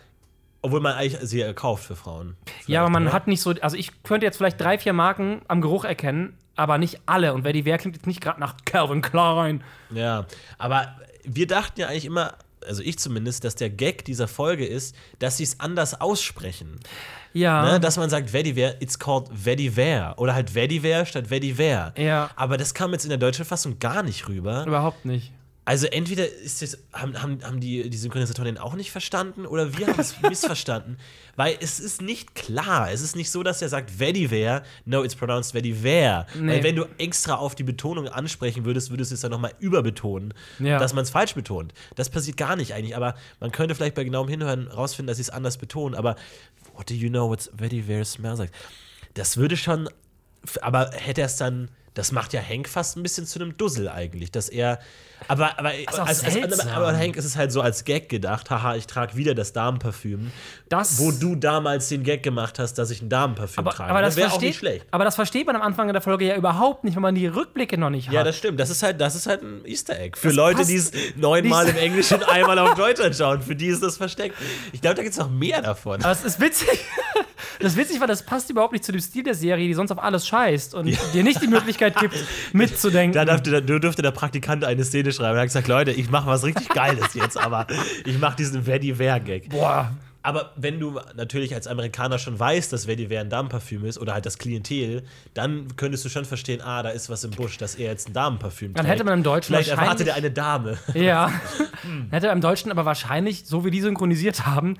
[0.62, 2.36] obwohl man eigentlich sie ja kauft für Frauen.
[2.66, 3.54] Ja, aber man Vielleicht, hat nicht so.
[3.62, 7.34] Also ich könnte jetzt vielleicht drei, vier Marken am Geruch erkennen, aber nicht alle.
[7.34, 9.64] Und Vetiver klingt jetzt nicht gerade nach Calvin Klein.
[9.92, 10.00] oder?
[10.00, 10.26] Ja,
[10.58, 12.34] aber wir dachten ja eigentlich immer,
[12.66, 16.80] also ich zumindest, dass der Gag dieser Folge ist, dass sie es anders aussprechen.
[17.34, 17.74] Ja.
[17.74, 17.80] Ne?
[17.80, 20.16] Dass man sagt, Vetiver, it's called Vetiver.
[20.18, 21.94] Oder halt Vetiver statt Vetiver.
[21.98, 22.30] Ja.
[22.36, 24.66] Aber das kam jetzt in der deutschen Fassung gar nicht rüber.
[24.66, 25.32] Überhaupt nicht.
[25.68, 29.78] Also entweder ist das, haben, haben, haben die, die Synchronisatoren den auch nicht verstanden oder
[29.78, 30.98] wir haben es missverstanden.
[31.36, 32.92] Weil es ist nicht klar.
[32.92, 36.28] Es ist nicht so, dass er sagt Vetiver, no, it's pronounced Vetiver.
[36.36, 36.52] Nee.
[36.52, 40.34] Weil wenn du extra auf die Betonung ansprechen würdest, würdest du es dann nochmal überbetonen,
[40.60, 40.78] Ja.
[40.78, 41.74] dass man es falsch betont.
[41.96, 42.96] Das passiert gar nicht eigentlich.
[42.96, 45.96] Aber man könnte vielleicht bei genauem Hinhören rausfinden, dass sie es anders betonen.
[45.96, 46.16] Aber
[46.76, 48.52] what do you know what Vetiver smells like?
[49.16, 49.90] Das würde schon
[50.62, 53.90] aber hätte er es dann, das macht ja Hank fast ein bisschen zu einem Dussel
[53.90, 54.80] eigentlich, dass er,
[55.30, 56.68] aber, aber, also, also, seltsam.
[56.70, 60.32] aber Hank ist es halt so als Gag gedacht, haha, ich trage wieder das Damenparfüm,
[60.70, 63.90] Das- wo du damals den Gag gemacht hast, dass ich ein Damenparfüm trage.
[63.90, 64.86] aber, das wäre auch versteht, nicht schlecht.
[64.92, 67.78] aber das versteht man am Anfang der Folge ja überhaupt nicht, wenn man die Rückblicke
[67.78, 68.14] noch nicht hat.
[68.14, 68.60] Ja, das stimmt.
[68.60, 70.18] Das ist halt, das ist halt ein Easter Egg.
[70.20, 73.68] Für Das Leute, die es neunmal im Englischen und einmal auf Deutsch anschauen, für die
[73.68, 74.36] ist das versteckt.
[74.74, 76.04] Ich glaube, da gibt es noch mehr davon.
[76.04, 76.68] Aber es ist witzig.
[77.60, 79.90] Das ist witzig, weil das passt überhaupt nicht zu dem Stil der Serie, die sonst
[79.92, 82.16] auf alles scheißt und dir nicht die Möglichkeit gibt,
[82.54, 83.14] mitzudenken.
[83.14, 85.36] Da durfte, da durfte der Praktikant eine Szene schreiben.
[85.36, 87.68] Er hat gesagt, Leute, ich mache was richtig Geiles jetzt, aber
[88.06, 89.50] ich mache diesen Vetiver-Gag.
[89.50, 89.92] Boah.
[90.26, 94.26] Aber wenn du natürlich als Amerikaner schon weißt, dass Vetiver ein Damenparfüm ist oder halt
[94.26, 95.04] das Klientel,
[95.36, 98.14] dann könntest du schon verstehen, ah, da ist was im Busch, dass er jetzt ein
[98.14, 98.96] Damenparfüm Dann trägt.
[98.96, 100.80] hätte man im Deutschen Vielleicht erwartet er eine Dame.
[100.96, 101.32] Ja.
[102.10, 104.78] Hätte im Deutschen aber wahrscheinlich, so wie die synchronisiert haben,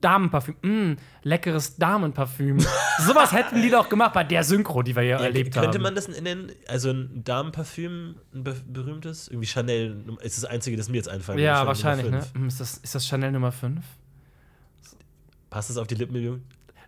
[0.00, 0.56] Damenparfüm.
[0.62, 2.58] Mm, leckeres Damenparfüm.
[2.98, 5.82] Sowas hätten die doch gemacht bei der Synchro, die wir hier erlebt Könnte haben.
[5.82, 6.52] man das nennen?
[6.68, 9.28] Also ein Damenparfüm, ein be berühmtes?
[9.28, 11.38] Irgendwie Chanel ist das einzige, das mir jetzt einfällt.
[11.38, 12.46] ja, Chanel wahrscheinlich, ne?
[12.46, 13.84] Ist das, ist das Chanel Nummer 5?
[15.50, 16.40] Passt das auf die Lippen, Junge?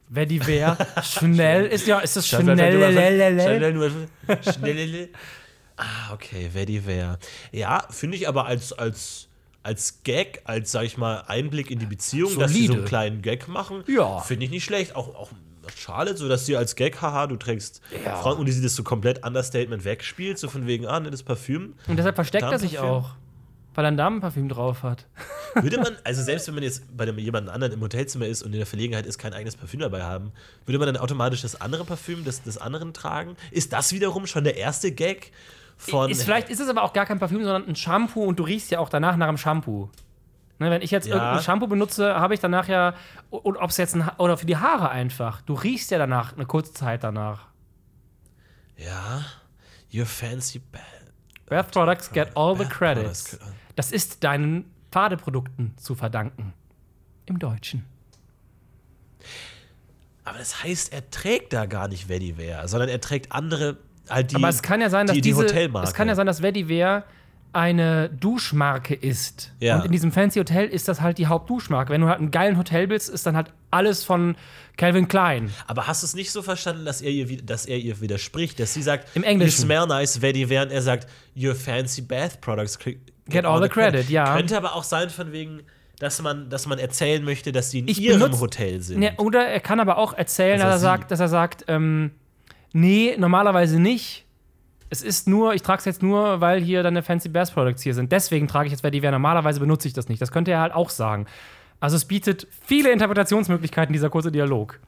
[0.09, 0.77] Wer die wer?
[1.03, 3.73] Chanel ist ja, ist das Chanel Chanel?
[3.73, 4.11] Nummer fünf.
[4.27, 4.43] lelelele?
[4.43, 5.09] Chanel.
[5.77, 7.19] Ah, okay, wer die wer.
[7.51, 9.29] Ja, finde ich aber als, als,
[9.63, 12.89] als Gag, als, sag ich mal, Einblick in die Beziehung, dass sie so einen Solide.
[12.89, 14.19] kleinen Gag machen, Ja.
[14.21, 14.97] finde ich nicht schlecht.
[14.97, 15.31] Auch, auch
[15.77, 18.17] Charlotte, so dass sie als Gag, haha, du trägst Ja.
[18.17, 21.23] Frauen und die sie das so komplett Understatement wegspielt, so von wegen, ah, ne, das
[21.23, 21.75] Parfüm.
[21.87, 23.11] Und deshalb versteckt er sich auch.
[23.75, 25.07] Weil er ein Damenparfüm drauf hat.
[25.55, 28.53] Würde man, also selbst wenn man jetzt bei dem jemand anderen im Hotelzimmer ist und
[28.53, 30.33] in der Verlegenheit ist, kein eigenes Parfüm dabei haben,
[30.67, 33.35] würde man dann automatisch das andere Parfüm des, des anderen tragen?
[33.51, 35.33] Ist das wiederum schon der erste Gag
[35.83, 36.11] von.
[36.11, 38.71] Ist, vielleicht ist es aber auch gar kein Parfüm, sondern ein Shampoo und du riechst
[38.71, 39.91] ja auch danach nach dem Shampoo.
[40.59, 41.15] Ne, wenn ich jetzt Ja.
[41.17, 42.95] irgendein Shampoo benutze, habe ich danach ja,
[43.31, 46.47] und ob es jetzt ein, oder für die Haare einfach, du riechst ja danach eine
[46.47, 47.49] kurze Zeit danach.
[48.77, 49.25] ja,
[49.93, 50.83] your fancy bad.
[51.47, 53.39] Bath Products get all the credits.
[53.77, 56.53] Das ist deinen Badeprodukten zu verdanken.
[57.27, 57.85] Im Deutschen.
[60.25, 63.77] Aber das heißt, er trägt da gar nicht Vetiver, sondern er trägt andere,
[64.13, 64.37] halt die.
[64.37, 65.89] Aber es kann ja sein, dass die, die diese, Hotelmarke.
[65.89, 67.05] es kann ja sein, dass Vetiver
[67.55, 69.53] eine Duschmarke ist.
[69.61, 69.77] Ja.
[69.77, 71.93] Und in diesem fancy Hotel ist das halt die Hauptduschmarke.
[71.93, 74.37] Wenn du halt einen geilen Hotel bist, ist dann halt alles von
[74.79, 75.51] Calvin Klein.
[75.67, 78.59] Aber hast du es nicht so verstanden, dass er, ihr, dass er ihr widerspricht?
[78.59, 79.61] Dass sie sagt, Im Englischen.
[79.61, 82.97] You smell nice, Vetiver, und er sagt, Your fancy bath products cre-
[83.29, 84.35] Get all the credit, ja.
[84.35, 85.61] Könnte aber auch sein, von wegen,
[85.99, 88.99] dass man, dass man erzählen möchte, dass sie in Ich ihrem benutz- Hotel sind.
[89.01, 92.13] Ne, oder er kann aber auch erzählen, Also dass er sagt, dass er sagt, ähm,
[92.73, 94.25] nee, normalerweise nicht.
[94.91, 97.95] Es ist nur, ich trage es jetzt nur, weil hier deine Fancy Bass Products hier
[97.95, 98.13] sind.
[98.13, 99.11] Deswegen trage ich jetzt Vetiver.
[99.11, 100.21] Normalerweise benutze ich das nicht.
[100.21, 101.27] Das könnte er halt auch sagen.
[101.81, 104.79] Also es bietet viele Interpretationsmöglichkeiten, dieser kurze Dialog.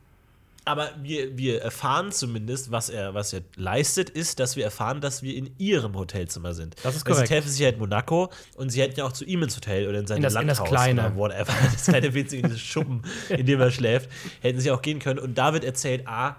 [0.67, 5.23] Aber wir, wir erfahren zumindest, was er, was er leistet, ist, dass wir erfahren, dass
[5.23, 6.75] wir in ihrem Hotelzimmer sind.
[6.83, 7.29] Das ist Weil korrekt.
[7.29, 9.89] Sie treffen sich ja in Monaco und sie hätten ja auch zu ihm ins Hotel
[9.89, 11.01] oder in sein In das- in das Landhaus Kleine.
[11.07, 15.19] oder whatever, das kleine winzige Schuppen, in dem er schläft, hätten sie auch gehen können.
[15.19, 16.37] Und da wird erzählt, ah,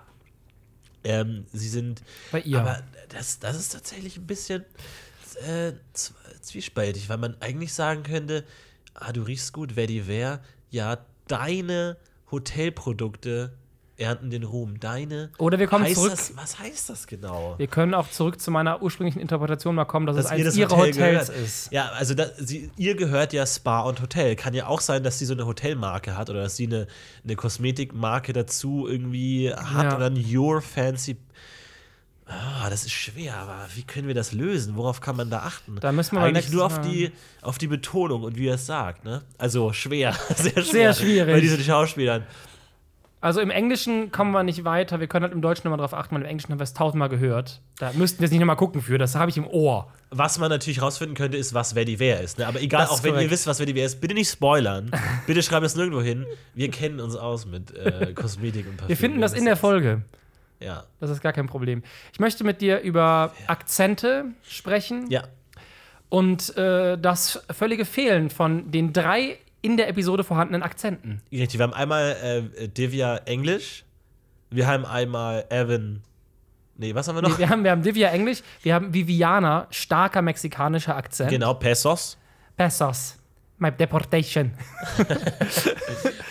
[1.05, 2.59] ähm, sie sind Bei ihr.
[2.59, 4.65] Aber das, das ist tatsächlich ein bisschen
[5.47, 5.73] äh,
[6.41, 8.43] zwiespältig, weil man eigentlich sagen könnte,
[8.93, 11.97] ah, du riechst gut, wer die wär, ja, deine
[12.31, 13.53] Hotelprodukte
[13.97, 14.79] ernten den Ruhm.
[14.79, 15.29] Deine.
[15.37, 17.55] Oder wir kommen zurück- Das, was heißt das genau?
[17.57, 20.47] Wir können auch zurück zu meiner ursprünglichen Interpretation mal kommen, dass, es Dass ihr eines
[20.47, 21.45] das ihrer Hotel Hotels gehört.
[21.45, 21.71] ist.
[21.71, 24.35] Ja, also da, sie, ihr gehört ja Spa und Hotel.
[24.35, 26.87] Kann ja auch sein, dass sie so eine Hotelmarke hat oder dass sie eine,
[27.23, 29.95] eine Kosmetikmarke dazu irgendwie hat Ja.
[29.95, 31.17] oder ein Your Fancy.
[32.27, 34.75] Ah, das ist schwer, aber wie können wir das lösen?
[34.77, 35.77] Worauf kann man da achten?
[35.79, 37.11] Da müssen wir Eigentlich nur auf die,
[37.43, 39.21] auf die Betonung und wie er es sagt, ne?
[39.37, 40.63] Also schwer, sehr schwer.
[40.63, 41.31] Sehr schwierig.
[41.35, 42.23] Bei diesen Schauspielern.
[43.25, 44.99] Also im Englischen kommen wir nicht weiter.
[44.99, 47.09] Wir können halt im Deutschen nochmal drauf achten, weil im Englischen haben wir es tausendmal
[47.09, 47.59] gehört.
[47.79, 48.99] Da müssten wir es nicht nochmal gucken für.
[48.99, 49.91] Das habe ich im Ohr.
[50.11, 52.37] Was man natürlich rausfinden könnte, ist, was Vetiver ist.
[52.37, 52.45] Ne?
[52.45, 54.91] Aber egal, ist auch wenn ihr wisst, was Vetiver ist, bitte nicht spoilern.
[55.25, 56.27] bitte schreibt es nirgendwo hin.
[56.53, 58.89] Wir kennen uns aus mit äh, Kosmetik und Parfüm.
[58.89, 60.03] Wir finden das in der Folge.
[60.59, 60.83] Ja.
[60.99, 61.81] Das ist gar kein Problem.
[62.13, 65.23] Ich möchte mit dir über Akzente sprechen Ja.
[66.09, 71.21] und äh, das völlige Fehlen von den drei in der Episode vorhandenen Akzenten.
[71.31, 71.59] Richtig.
[71.59, 73.83] Wir haben einmal äh, Divya Englisch.
[74.51, 76.01] Wir haben einmal Evan.
[76.77, 77.29] Nee, was haben wir noch?
[77.29, 81.29] Nee, wir, haben, wir haben Divya Englisch, wir haben Viviana, starker mexikanischer Akzent.
[81.31, 82.17] genau, Pesos.
[82.55, 83.17] Pesos.
[83.57, 84.51] My deportation.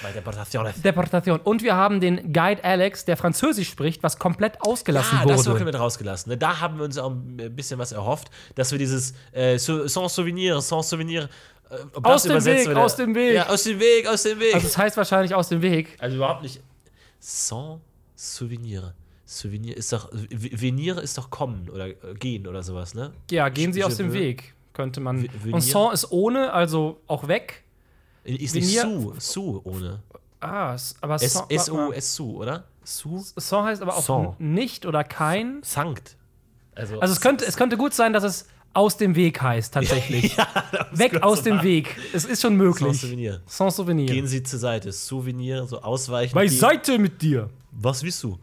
[0.03, 0.83] Bei Deportaciones.
[0.83, 1.41] Deportation.
[1.41, 5.55] Und wir haben den Guide Alex, der Französisch spricht, was komplett ausgelassen Ah, das wird
[5.55, 5.65] wurde.
[5.65, 6.31] mit rausgelassen.
[6.31, 6.37] Ne?
[6.37, 10.61] Da haben wir uns auch ein bisschen was erhofft, dass wir dieses äh, sans souvenir,
[10.61, 11.31] sans souvenir.
[11.75, 13.35] Äh, ob Aus das dem Weg, wird, aus dem Weg.
[13.35, 14.55] Ja, aus dem Weg, aus dem Weg.
[14.55, 15.97] Also es heißt wahrscheinlich aus dem Weg.
[16.01, 16.61] Also überhaupt nicht.
[17.21, 17.81] Sans
[18.17, 18.95] Souvenir.
[19.27, 20.11] Souvenir ist doch.
[20.11, 23.13] V- Venir ist doch kommen oder äh, gehen oder sowas, ne?
[23.31, 24.13] Ja, gehen Sie aus dem.
[24.13, 25.23] Weg, könnte man.
[25.25, 25.55] V- venir?
[25.55, 27.65] Und sans ist ohne, also auch weg.
[28.25, 30.03] Ist nicht Venir- Su, Su ohne.
[30.41, 31.93] Ah, aber sans, S-U.
[31.93, 32.65] S-Su, oder?
[32.85, 33.19] Su?
[33.37, 34.35] sans heißt aber auch Sans.
[34.39, 35.63] nicht oder kein.
[35.63, 36.17] Sankt.
[36.75, 40.37] Also, Also es könnte, es könnte gut sein, dass es aus dem Weg heißt, tatsächlich.
[40.93, 41.97] Weg aus dem Weg.
[42.13, 42.89] Es ist schon möglich.
[42.89, 43.41] Sans Souvenir.
[43.47, 44.07] Sans Souvenir.
[44.07, 44.93] Gehen Sie zur Seite.
[44.93, 46.35] Souvenir, so ausweichen.
[46.35, 47.49] Beiseite mit dir.
[47.71, 48.39] Was willst du?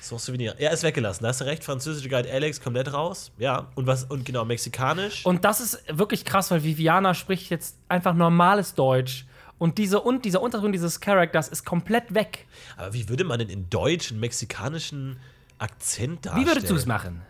[0.00, 0.54] Sans Souvenir.
[0.58, 1.22] Er ist weggelassen.
[1.22, 1.64] Da hast du recht.
[1.64, 3.32] Französische Guide Alex komplett raus.
[3.38, 3.68] Ja.
[3.74, 5.24] Und was, und genau, mexikanisch.
[5.24, 9.26] Und das ist wirklich krass, weil Viviana spricht jetzt einfach normales Deutsch.
[9.58, 12.46] Und, diese, und dieser Unterton dieses Charakters ist komplett weg.
[12.76, 15.18] Aber wie würde man denn in Deutsch einen mexikanischen
[15.58, 16.44] Akzent darstellen?
[16.44, 17.22] Wie würdest du es machen?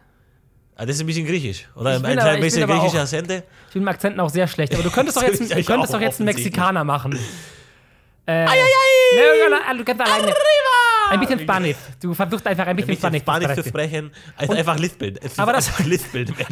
[0.77, 1.69] Ah, das ist ein bisschen griechisch.
[1.77, 3.43] Oder ein aber- bin bisschen aber griechische auch- Akzente?
[3.69, 6.01] Ich bin mit Akzenten auch sehr schlecht, aber du könntest doch jetzt, du könntest doch
[6.01, 6.27] jetzt einen.
[6.27, 7.19] Mexikaner machen.
[8.25, 10.23] Äh, Ai, ai, du kannst alleine.
[10.29, 11.11] Arriba!
[11.11, 11.77] Ein bisschen Spanisch.
[12.01, 13.45] Du versuchst einfach ein bisschen Ein bisschen Spanisch.
[13.49, 15.19] Spanisch zu sprechen, also einfach lispeln.
[15.37, 15.71] Aber das-.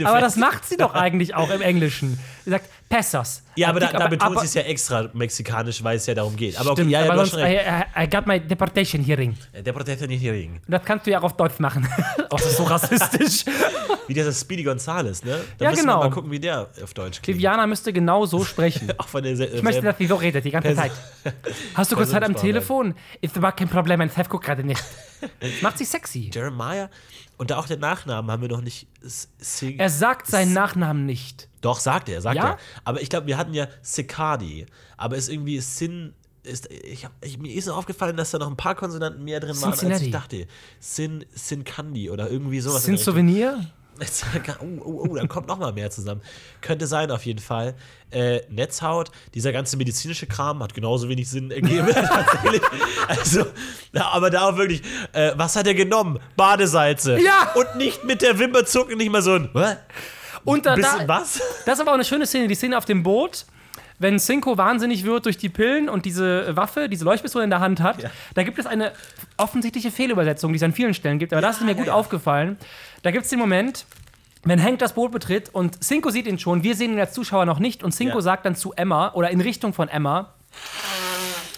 [0.05, 2.19] Aber das macht sie doch eigentlich auch im Englischen.
[2.45, 3.43] Sie sagt Pesos.
[3.57, 6.59] Ja, aber da, da betont sie es ja extra mexikanisch, weil es ja darum geht.
[6.59, 7.67] Aber okay, Stimmt, ja, ja, aber sonst, I, recht.
[7.97, 9.37] I, I got my deportation hearing.
[10.11, 10.61] Hier liegen.
[10.67, 11.89] Und das kannst du ja auch auf Deutsch machen.
[12.31, 13.45] oh, das ist so rassistisch.
[14.07, 15.41] Wie dieser Speedy Gonzales, ne?
[15.59, 16.01] Da Ja, genau.
[16.01, 17.39] mal gucken, wie der auf Deutsch klingt.
[17.39, 18.93] Viviana müsste genau so sprechen.
[18.99, 20.93] Auch von der Ich möchte, dass sie so redet, die ganze Zeit.
[21.75, 22.35] Hast du kurz Zeit am.
[22.35, 22.95] Telefon?
[23.21, 24.83] Ist aber kein Problem, mein Chef guckt gerade nicht.
[25.41, 26.31] Das macht sie sexy.
[26.33, 26.89] Jeremiah.
[27.39, 28.87] Und da auch den Nachnamen haben wir noch nicht.
[29.03, 31.49] Sig- Er sagt seinen Nachnamen nicht.
[31.61, 32.51] Doch, sagt er, sagt Ja?
[32.51, 32.59] er.
[32.85, 34.67] Aber ich glaube, wir hatten ja Sicardi.
[34.97, 36.15] Aber ist irgendwie Sin.
[36.43, 39.61] Ist, ich hab, ich, mir ist aufgefallen, dass da noch ein paar Konsonanten mehr drin
[39.61, 40.47] waren, als ich dachte.
[40.79, 42.85] Sin, Sin Candy oder irgendwie sowas.
[42.85, 43.15] Sind in der Richtung.
[43.15, 43.73] Souvenir?
[44.01, 44.25] Jetzt-
[44.61, 46.21] Oh, oh, oh, da kommt noch mal mehr zusammen.
[46.61, 47.75] Könnte sein, auf jeden Fall.
[48.11, 51.89] Äh, Netzhaut, dieser ganze medizinische Kram hat genauso wenig Sinn ergeben.
[51.93, 52.63] tatsächlich.
[53.09, 53.47] also,
[53.93, 54.83] ja, aber da auch wirklich,
[55.13, 56.19] äh, was hat er genommen?
[56.37, 57.19] Badesalze.
[57.21, 57.53] Ja!
[57.55, 59.77] Und nicht mit der Wimper zucken, nicht mal so ein, Hä?
[60.45, 61.41] Und da, bisschen da, was?
[61.67, 63.45] Das ist aber auch eine schöne Szene, die Szene auf dem Boot.
[64.01, 67.81] Wenn Cinco wahnsinnig wird durch die Pillen und diese Waffe, diese Leuchtpistole in der Hand
[67.81, 68.11] hat, Ja.
[68.35, 68.93] da gibt es eine
[69.37, 71.33] offensichtliche Fehlübersetzung, die es an vielen Stellen gibt.
[71.35, 71.99] Aber das ist mir gut ja, ja.
[71.99, 72.57] aufgefallen.
[73.03, 73.85] Da gibt es den Moment,
[74.43, 77.45] wenn Hank das Boot betritt und Cinco sieht ihn schon, wir sehen ihn als Zuschauer
[77.45, 78.23] noch nicht und Cinco Ja.
[78.23, 80.33] sagt dann zu Emma oder in Richtung von Emma,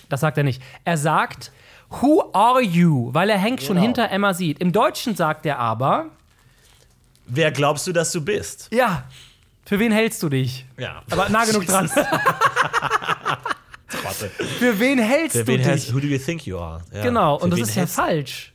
[0.09, 1.52] das sagt er nicht, er sagt,
[2.00, 3.11] Who are you?
[3.12, 3.83] Weil er Hank schon Genau.
[3.87, 4.59] hinter Emma sieht.
[4.61, 6.07] Im Deutschen sagt er aber,
[7.26, 8.68] Wer glaubst du, dass du bist?
[8.72, 9.05] ja,
[9.64, 10.66] für wen hältst du dich?
[10.79, 11.03] Ja.
[11.11, 11.90] Aber nah genug dran.
[14.59, 15.66] Für wen hältst du wen dich?
[15.66, 16.83] hältst, who do you think you are?
[16.92, 17.03] Ja.
[17.03, 18.53] Genau, Für und das ist ja falsch.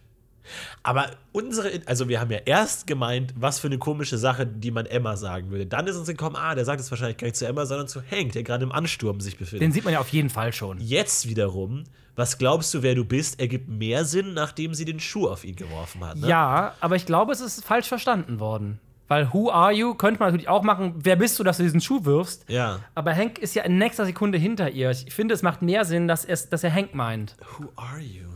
[0.84, 4.86] Aber unsere, also wir haben ja erst gemeint, was für eine komische Sache, die man
[4.86, 5.66] Emma sagen würde.
[5.66, 8.02] Dann ist uns gekommen, ah, der sagt es wahrscheinlich gar nicht zu Emma, sondern zu
[8.10, 9.64] Hank, der gerade im Ansturm sich befindet.
[9.64, 10.80] Den sieht man ja auf jeden Fall schon.
[10.80, 11.84] Jetzt wiederum,
[12.16, 15.58] was glaubst du, wer du bist, ergibt mehr Sinn, nachdem sie den Schuh auf ihn
[15.58, 16.18] geworfen hat.
[16.18, 16.28] Ne?
[16.30, 18.80] Ja, aber ich glaube, es ist falsch verstanden worden.
[19.08, 21.80] Weil Who are you könnte man natürlich auch machen, wer bist du, dass du diesen
[21.80, 22.50] Schuh wirfst.
[22.50, 22.80] Ja.
[22.94, 24.92] Aber Hank ist ja in nächster Sekunde hinter ihr.
[24.92, 27.36] Ich finde, es macht mehr Sinn, dass, er, dass er Hank meint.
[27.58, 28.28] Who are you?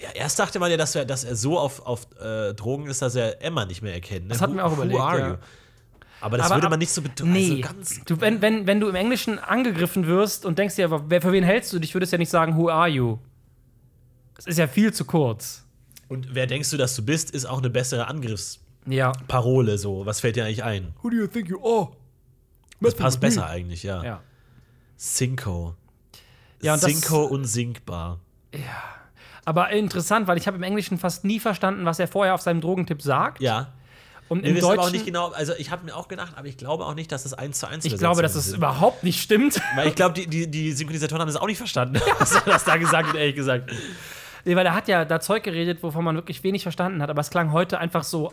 [0.00, 3.02] Ja, erst dachte man ja, dass er, dass er so auf, auf äh, Drogen ist,
[3.02, 4.24] dass er Emma nicht mehr erkennt.
[4.24, 4.28] Ne?
[4.30, 5.28] Das hatten wir auch überlegt, Who are ja.
[5.30, 5.36] you?
[6.20, 7.34] Aber das Aber würde man nicht so betonen.
[7.34, 11.20] Nee, Also du, wenn, wenn, wenn du im Englischen angegriffen wirst und denkst dir, wer,
[11.20, 13.18] für wen hältst du dich, würdest du ja nicht sagen, Who are you?
[14.34, 15.64] Das ist ja viel zu kurz.
[16.08, 18.63] Und wer denkst du, dass du bist, ist auch eine bessere Angriffsparole.
[18.86, 19.12] Ja.
[19.76, 20.94] So, was fällt dir eigentlich ein?
[21.02, 21.88] Who do you think you are?
[22.80, 24.02] Das passt besser eigentlich, ja.
[24.04, 24.20] Ja.
[24.98, 25.74] Cinco.
[26.60, 28.20] Ja, und das- Cinco unsinkbar.
[29.44, 32.60] Aber interessant, weil ich habe im Englischen fast nie verstanden, was er vorher auf seinem
[32.60, 33.40] Drogentipp sagt.
[33.40, 33.72] Ja.
[34.28, 36.32] Und Wir im wissen aber auch Deutschen, nicht genau, also ich habe mir auch gedacht,
[36.36, 38.56] aber ich glaube auch nicht, dass das eins zu eins ich glaube, dass sind.
[38.56, 39.60] überhaupt nicht stimmt.
[39.76, 42.64] Weil ich glaube, die, die, die Synchronisatoren haben das auch nicht verstanden, was er das
[42.64, 43.70] da gesagt hat, ehrlich gesagt.
[44.46, 47.20] Nee, weil er hat ja da Zeug geredet, wovon man wirklich wenig verstanden hat, aber
[47.20, 48.30] es klang heute einfach so,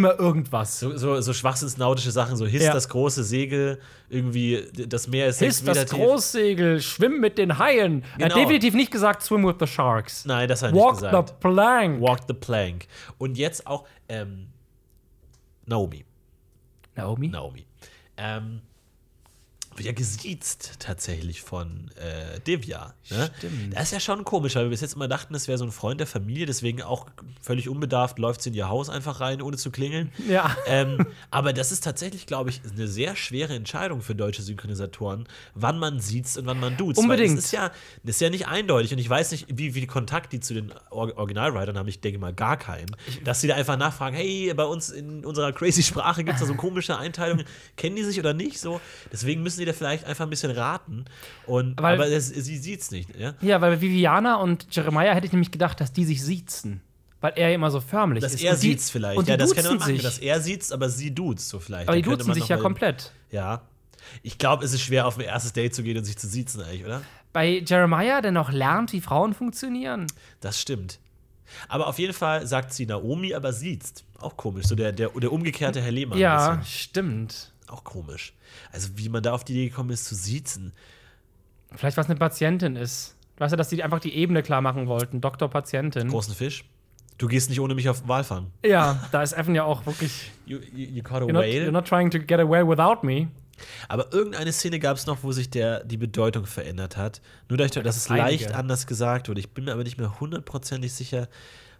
[0.00, 0.80] mal irgendwas.
[0.80, 2.72] So, so, so schwachsinnsnautische Sachen, so hisst Ja.
[2.72, 5.86] das große Segel, irgendwie das Meer ist Hiss das.
[5.90, 8.02] Großsegel, schwimm mit den Haien.
[8.18, 8.34] Er hat Genau.
[8.36, 10.24] definitiv nicht gesagt, swim with the sharks.
[10.24, 11.28] Nein, das hat er nicht Walk gesagt.
[11.28, 12.00] the plank.
[12.00, 12.86] Walk the plank.
[13.18, 14.48] Und jetzt auch ähm,
[15.66, 16.04] Naomi.
[16.96, 17.28] Naomi?
[17.28, 17.66] Naomi.
[18.16, 18.60] Ähm,
[19.78, 22.94] wird ja gesiezt tatsächlich von äh, Divya.
[23.10, 23.30] Ne?
[23.38, 23.74] Stimmt.
[23.74, 25.72] Das ist ja schon komisch, weil wir bis jetzt immer dachten, das wäre so ein
[25.72, 27.06] Freund der Familie, deswegen auch
[27.40, 30.12] völlig unbedarft läuft sie in ihr Haus einfach rein, ohne zu klingeln.
[30.28, 30.56] Ja.
[30.66, 35.78] ähm, aber das ist tatsächlich, glaube ich, eine sehr schwere Entscheidung für deutsche Synchronisatoren, wann
[35.78, 36.98] man sieht und wann man duzt.
[36.98, 37.38] Unbedingt.
[37.38, 37.70] Das ist ja,
[38.02, 40.72] das ist ja nicht eindeutig und ich weiß nicht, wie viel Kontakt die zu den
[40.90, 41.88] Or Originalwritern haben.
[41.88, 42.94] Ich denke mal gar keinen.
[43.24, 46.46] Dass sie da einfach nachfragen, hey, bei uns in unserer crazy Sprache gibt es da
[46.46, 47.44] so komische Einteilungen.
[47.76, 48.58] Kennen die sich oder nicht?
[48.58, 48.80] So,
[49.12, 51.04] deswegen müssen die da vielleicht einfach ein bisschen raten.
[51.46, 53.14] Und, Weil- aber das, sie sieht es nicht.
[53.16, 53.34] Ja?
[53.40, 56.80] Ja, weil Viviana und Jeremiah hätte ich nämlich gedacht, dass die sich siezen.
[57.20, 58.42] Weil er immer so förmlich Dass ist.
[58.42, 59.18] er Und die- sieht es vielleicht.
[59.18, 59.92] Und ja, das kann man machen.
[59.94, 60.02] sich.
[60.02, 61.88] Dass er sieht aber sie duzt so vielleicht.
[61.88, 63.12] aber die duzen sich ja mal- komplett.
[63.30, 63.62] Ja.
[64.22, 66.62] Ich glaube, es ist schwer, auf ein erstes Date zu gehen und sich zu siezen,
[66.62, 67.02] eigentlich, oder?
[67.32, 70.06] Bei Jeremiah, der noch lernt, wie Frauen funktionieren.
[70.40, 70.98] Das stimmt.
[71.68, 74.04] Aber auf jeden Fall sagt sie Naomi, aber siezt.
[74.20, 74.66] Auch komisch.
[74.66, 76.18] So der, der, der umgekehrte Herr Lehmann.
[76.18, 77.52] Ja, stimmt.
[77.68, 78.34] Auch komisch.
[78.72, 80.72] Also, wie man da auf die Idee gekommen ist, zu siezen.
[81.74, 83.14] Vielleicht, was eine Patientin ist.
[83.36, 85.20] Weißt du, dass die einfach die Ebene klar machen wollten.
[85.20, 86.08] Doktor, Patientin.
[86.08, 86.64] Großen Fisch.
[87.18, 88.52] Du gehst nicht ohne mich auf Walfang.
[88.64, 90.30] Ja, da ist Evan ja auch wirklich.
[90.46, 91.66] You, you, you caught a You're not, whale.
[91.66, 93.28] you're not trying to get away without me.
[93.88, 97.20] Aber irgendeine Szene gab es noch, wo sich der, die Bedeutung verändert hat.
[97.48, 99.40] Nur dadurch, dass es leicht anders gesagt wurde.
[99.40, 101.28] Ich bin mir aber nicht mehr hundertprozentig sicher.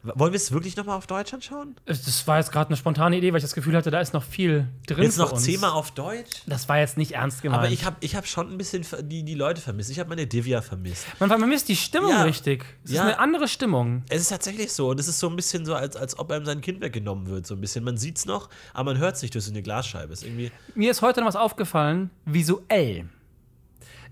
[0.03, 1.75] Wollen wir es wirklich nochmal auf Deutsch anschauen?
[1.85, 4.23] Das war jetzt gerade eine spontane Idee, weil ich das Gefühl hatte, da ist noch
[4.23, 5.03] viel drin.
[5.05, 6.43] Jetzt noch zehnmal auf Deutsch?
[6.47, 7.65] Das war jetzt nicht ernst gemeint.
[7.65, 9.91] Aber ich habe ich hab schon ein bisschen die, die Leute vermisst.
[9.91, 11.05] Ich habe meine Divya vermisst.
[11.19, 12.23] Man vermisst die Stimmung Ja.
[12.23, 12.65] richtig.
[12.85, 13.03] Es Ja.
[13.03, 14.05] ist eine andere Stimmung.
[14.09, 14.89] Es ist tatsächlich so.
[14.91, 17.47] Und es ist so ein bisschen so, als, als ob einem sein Kind weggenommen wird.
[17.47, 17.83] So ein bisschen.
[17.85, 20.13] Man sieht es noch, aber man hört es nicht durch so eine Glasscheibe.
[20.13, 20.53] Ist irgendwie.
[20.77, 23.09] Mir ist heute noch was aufgefallen, visuell.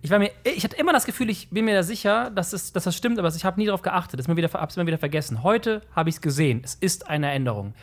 [0.02, 2.72] Ich, war mir, ich hatte immer das Gefühl, ich bin mir da sicher, dass, es,
[2.72, 4.18] dass das stimmt, aber ich habe nie darauf geachtet.
[4.20, 5.42] Das ist mir wieder, hab's immer wieder vergessen.
[5.42, 6.61] Heute habe ich es gesehen.
[6.64, 7.74] Es ist eine Änderung.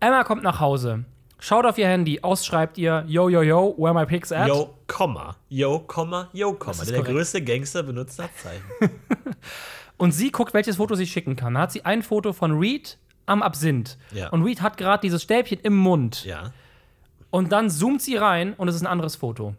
[0.00, 1.04] Emma kommt nach Hause,
[1.38, 4.48] schaut auf ihr Handy, ausschreibt ihr, yo, yo, yo, where my pics at?
[4.48, 5.36] Yo, Komma.
[5.48, 6.82] Yo, Komma, yo, Komma.
[6.82, 7.14] ist Der korrekt.
[7.16, 8.64] größte Gangster benutzt Abzeichen.
[9.96, 11.54] Und sie guckt, welches Foto sie schicken kann.
[11.54, 13.96] Da hat sie ein Foto von Reed am Absinth.
[14.12, 14.28] Ja.
[14.30, 16.24] Und Reed hat gerade dieses Stäbchen im Mund.
[16.24, 16.52] ja.
[17.30, 19.56] Und dann zoomt sie rein und es ist ein anderes Foto.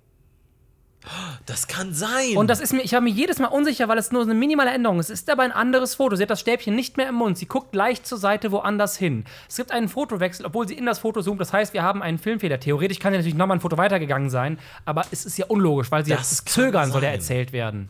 [1.46, 2.36] Das kann sein.
[2.36, 4.72] Und das ist mir, ich habe mir jedes Mal unsicher, weil es nur eine minimale
[4.72, 5.10] Änderung ist.
[5.10, 6.16] Es ist aber ein anderes Foto.
[6.16, 7.38] Sie hat das Stäbchen nicht mehr im Mund.
[7.38, 9.26] Sie guckt leicht zur Seite woanders hin.
[9.48, 11.40] Es gibt einen Fotowechsel, obwohl sie in das Foto zoomt.
[11.40, 12.60] Das heißt, wir haben einen Filmfehler.
[12.60, 16.04] Theoretisch kann ja natürlich nochmal ein Foto weitergegangen sein, aber es ist ja unlogisch, weil
[16.06, 17.20] sie Das kann zögern soll ja sein.
[17.20, 17.90] erzählt werden.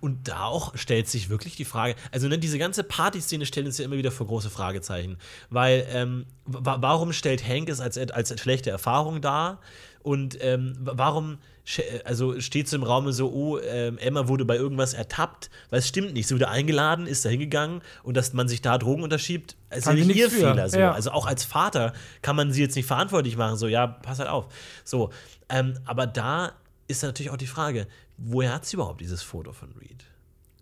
[0.00, 3.78] Und da auch stellt sich wirklich die Frage, also ne, diese ganze Partyszene stellt uns
[3.78, 5.16] ja immer wieder vor große Fragezeichen.
[5.50, 9.60] Weil, ähm, wa warum stellt Hank es als, als schlechte Erfahrung dar?
[10.02, 14.44] Und ähm, wa- warum sch- also steht so im Raum so, oh, ähm, Emma wurde
[14.44, 16.28] bei irgendwas ertappt, weil es stimmt nicht.
[16.28, 19.90] Sie wurde eingeladen, ist da hingegangen und dass man sich da Drogen unterschiebt, ist ja
[19.92, 20.36] Kann sie nicht ihr für.
[20.50, 20.68] Fehler.
[20.68, 20.78] So.
[20.78, 20.92] Ja.
[20.92, 24.28] Also auch als Vater kann man sie jetzt nicht verantwortlich machen, so, ja, pass halt
[24.28, 24.46] auf.
[24.84, 25.10] So,
[25.48, 26.52] ähm, aber da
[26.86, 30.04] ist natürlich auch die Frage, woher hat sie überhaupt dieses Foto von Reed?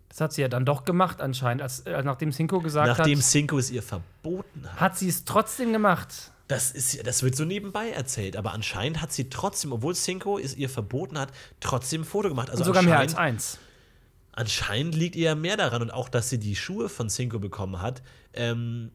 [0.09, 3.25] Das hat sie ja dann doch gemacht anscheinend, als, äh, nachdem Cinco gesagt Nachdem hat.
[3.25, 4.79] Cinco es ihr verboten hat.
[4.79, 6.31] Hat sie es trotzdem gemacht.
[6.47, 10.55] Das, ist, das wird so nebenbei erzählt, aber anscheinend hat sie trotzdem, obwohl Cinco es
[10.55, 12.49] ihr verboten hat, trotzdem ein Foto gemacht.
[12.49, 13.57] Also Und sogar mehr als eins.
[14.31, 17.81] Anscheinend liegt ihr ja mehr daran und auch, dass sie die Schuhe von Cinco bekommen
[17.81, 18.01] hat,
[18.33, 18.91] ähm,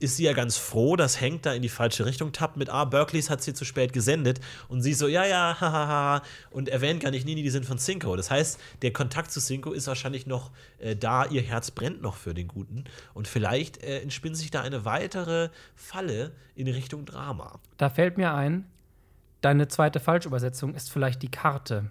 [0.00, 2.84] ist sie ja ganz froh, dass Hank da in die falsche Richtung tappt mit, ah,
[2.84, 7.10] Berkeleys hat sie zu spät gesendet und sie so, ja, ja, hahaha, und erwähnt gar
[7.10, 8.14] nicht, nee, die sind von Cinco.
[8.16, 12.16] Das heißt, der Kontakt zu Cinco ist wahrscheinlich noch äh, da, ihr Herz brennt noch
[12.16, 12.84] für den Guten
[13.14, 17.58] und vielleicht äh, entspinnt sich da eine weitere Falle in Richtung Drama.
[17.76, 18.64] Da fällt mir ein,
[19.40, 21.90] deine zweite Falschübersetzung ist vielleicht die Karte.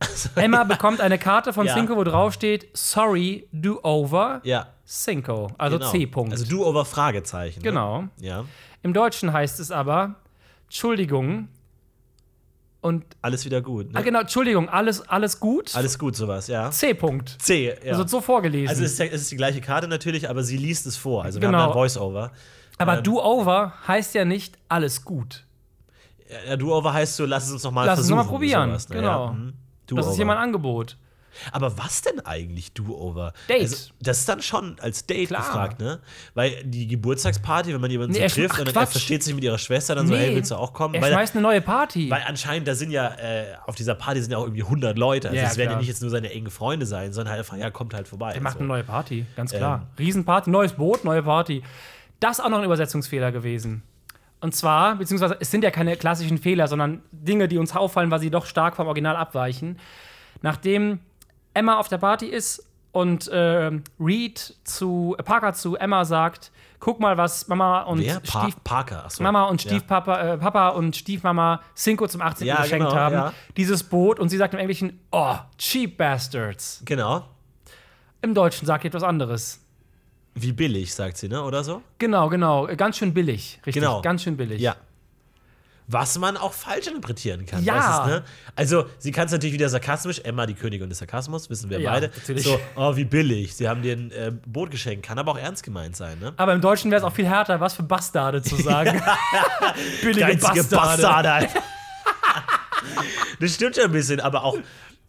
[0.34, 1.74] Emma bekommt eine Karte von Ja.
[1.74, 5.48] Cinco, wo drauf steht: Sorry, do over Ja, Cinco.
[5.58, 5.90] Also genau.
[5.90, 5.98] C.
[6.06, 6.30] -Punkt.
[6.32, 7.62] Also du over Fragezeichen.
[7.62, 8.02] Genau.
[8.02, 8.10] Ne?
[8.18, 8.44] Ja,
[8.82, 10.16] Im Deutschen heißt es aber:
[10.64, 11.48] Entschuldigung.
[12.82, 13.92] Und, alles wieder gut.
[13.92, 13.98] Ne?
[13.98, 15.76] ah, genau, Entschuldigung, alles, alles gut.
[15.76, 16.70] Alles gut, sowas, ja.
[16.70, 16.92] C.
[16.92, 17.38] -Punkt.
[17.38, 17.98] C, ja.
[17.98, 18.68] Wird so vorgelesen.
[18.70, 21.22] Also es ist, es ist die gleiche Karte natürlich, aber sie liest es vor.
[21.22, 21.58] Also wir Genau.
[21.58, 22.32] haben da ein Voice-Over.
[22.78, 25.44] aber ähm, do over heißt ja nicht alles gut.
[26.48, 28.24] Ja, Do-Over heißt so, lass es uns nochmal Lass es versuchen.
[28.24, 28.94] mal probieren, sowas, ne?
[28.96, 29.26] genau.
[29.26, 29.52] Ja, mhm.
[29.96, 30.96] Das ist hier mein Angebot.
[31.52, 33.32] Aber was denn eigentlich Do-Over?
[33.48, 33.62] Date.
[33.62, 35.42] Also, das ist dann schon als Date Klar.
[35.42, 36.00] gefragt, ne?
[36.34, 39.58] Weil die Geburtstagsparty, wenn man jemanden Nee, so trifft und er versteht sich mit ihrer
[39.58, 40.94] Schwester, dann so, hey, willst du auch kommen?
[40.94, 42.10] Er Weil, schmeißt eine neue Party.
[42.10, 45.28] weil anscheinend, da sind ja, äh, auf dieser Party sind ja auch irgendwie 100 Leute.
[45.28, 47.56] Also Ja, es werden ja nicht jetzt nur seine engen Freunde sein, sondern halt einfach,
[47.56, 48.32] ja, kommt halt vorbei.
[48.32, 48.58] Er macht so.
[48.60, 49.86] eine neue Party, ganz klar.
[49.98, 50.04] Ähm.
[50.04, 51.62] Riesenparty, neues Boot, neue Party.
[52.18, 53.82] Das ist auch noch ein Übersetzungsfehler gewesen.
[54.40, 58.20] Und zwar, beziehungsweise es sind ja keine klassischen Fehler, sondern Dinge, die uns auffallen, weil
[58.20, 59.78] sie doch stark vom Original abweichen.
[60.42, 61.00] Nachdem
[61.52, 66.50] Emma auf der Party ist und äh, Reed zu äh, Parker zu Emma sagt,
[66.80, 68.20] guck mal, was Mama und Wer?
[68.20, 69.22] Pa Stief Parker, achso.
[69.22, 69.70] Mama und Ja.
[69.70, 72.46] Stiefpapa äh, Papa und Stiefmama Cinco zum 18.
[72.46, 73.14] Ja, geschenkt genau, haben.
[73.14, 73.32] ja.
[73.56, 76.82] Dieses Boot und sie sagt im Englischen, oh, cheap bastards.
[76.84, 77.26] Genau.
[78.22, 79.60] Im Deutschen sagt sie etwas anderes.
[80.34, 81.42] Wie billig, sagt sie, ne?
[81.42, 81.82] Oder so?
[81.98, 82.66] Genau, genau.
[82.76, 83.58] Ganz schön billig.
[83.66, 84.00] Richtig, Genau.
[84.02, 84.60] ganz schön billig.
[84.60, 84.76] Ja.
[85.92, 87.64] Was man auch falsch interpretieren kann.
[87.64, 88.04] Ja.
[88.04, 88.24] Du, ne?
[88.54, 90.20] Also, sie kann es natürlich wieder sarkasmisch.
[90.20, 92.06] Emma, die Königin des Sarkasmus, wissen wir Ja, beide.
[92.14, 92.44] natürlich.
[92.44, 93.56] So, oh, wie billig.
[93.56, 95.04] Sie haben dir ein äh, Boot geschenkt.
[95.04, 96.32] Kann aber auch ernst gemeint sein, ne?
[96.36, 99.02] Aber im Deutschen wäre es auch viel härter, was für Bastarde zu sagen.
[100.02, 101.02] Billige Geizige Bastarde.
[101.02, 101.48] Bastarde.
[103.40, 104.56] Das stimmt schon ein bisschen, aber auch.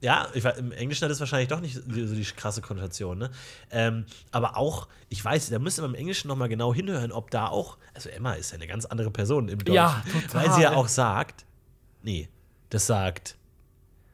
[0.01, 1.81] Ja, ich, im Englischen hat es wahrscheinlich doch nicht so
[2.15, 3.29] die krasse Konnotation, ne?
[3.69, 7.29] Ähm, aber auch, ich weiß, da müsste man im Englischen noch mal genau hinhören, ob
[7.29, 10.47] da auch, also Emma ist ja eine ganz andere Person im Deutschen, Ja, total.
[10.47, 11.45] weil sie ja auch sagt,
[12.01, 12.29] nee,
[12.69, 13.37] das sagt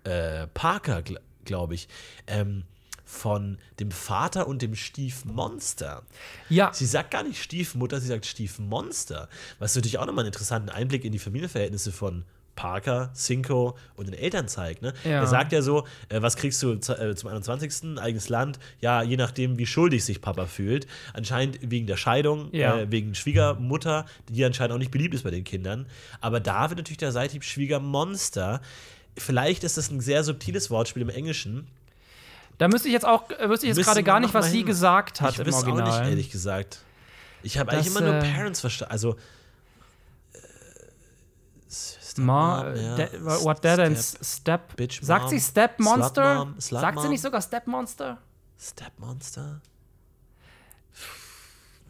[0.03, 1.87] äh, Parker, gl glaube ich,
[2.27, 2.65] ähm,
[3.05, 6.03] von dem Vater und dem Stiefmonster.
[6.49, 9.29] Ja, Sie sagt gar nicht Stiefmutter, sie sagt Stiefmonster.
[9.59, 12.25] Was natürlich auch nochmal einen interessanten Einblick in die Familienverhältnisse von
[12.57, 14.81] Parker, Cinco und den Eltern zeigt.
[14.81, 14.93] Ne?
[15.05, 15.11] Ja.
[15.21, 16.79] Er sagt ja so, äh, was kriegst du äh,
[17.15, 17.97] zum 21.
[17.97, 18.59] eigenes Land?
[18.81, 20.87] Ja, je nachdem, wie schuldig sich Papa fühlt.
[21.13, 22.77] Anscheinend wegen der Scheidung, Ja.
[22.79, 25.85] äh, wegen Schwiegermutter, die anscheinend auch nicht beliebt ist bei den Kindern.
[26.19, 28.59] Aber da wird natürlich der Seithieb Schwiegermonster.
[29.17, 31.67] Vielleicht ist das ein sehr subtiles Wortspiel im Englischen.
[32.57, 35.21] Da müsste ich jetzt auch, äh, wüsste ich jetzt gerade gar nicht, was sie gesagt
[35.21, 35.99] hat ich im wüsste auch Original.
[36.01, 36.79] nicht, ehrlich gesagt.
[37.43, 38.91] Ich habe eigentlich immer nur äh, Parents verstanden.
[38.91, 39.15] Also.
[42.17, 42.95] Ma, Stepmom, ja.
[42.95, 44.75] de, what dead and Step- Step.
[44.75, 46.35] Bitch sagt Mom, sie Step Monster?
[46.35, 47.11] Slut Mom, Slut sagt sie Mom.
[47.11, 48.17] nicht sogar Step Monster?
[48.59, 49.61] Stepmonster?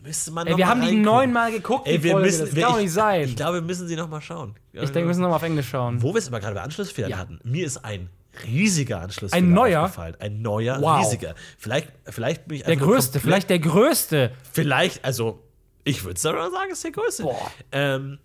[0.03, 1.03] Müsste man Ey, wir mal haben die reingucken.
[1.03, 2.27] neunmal geguckt, Ey, die wir Folge.
[2.27, 2.45] müssen.
[2.45, 3.21] das wir- kann doch ich, nicht sein.
[3.23, 4.55] Ich glaube, wir müssen sie noch mal schauen.
[4.71, 6.01] Ich denke, wir müssen nochmal auf Englisch schauen.
[6.01, 7.17] Wo wir es aber gerade bei Anschlussfehlern Ja.
[7.17, 7.39] hatten.
[7.43, 8.09] Mir ist ein
[8.45, 9.81] riesiger Anschlussfehler Ein neuer?
[9.83, 10.15] aufgefallen.
[10.19, 10.99] Ein neuer, Wow.
[11.03, 11.33] riesiger.
[11.57, 14.31] Vielleicht, vielleicht bin ich Der nur größte, vielleicht der größte.
[14.53, 15.43] Vielleicht, also,
[15.83, 17.23] ich würde sogar sagen, es ist der größte.
[17.23, 17.51] Boah.
[17.71, 18.19] Ähm,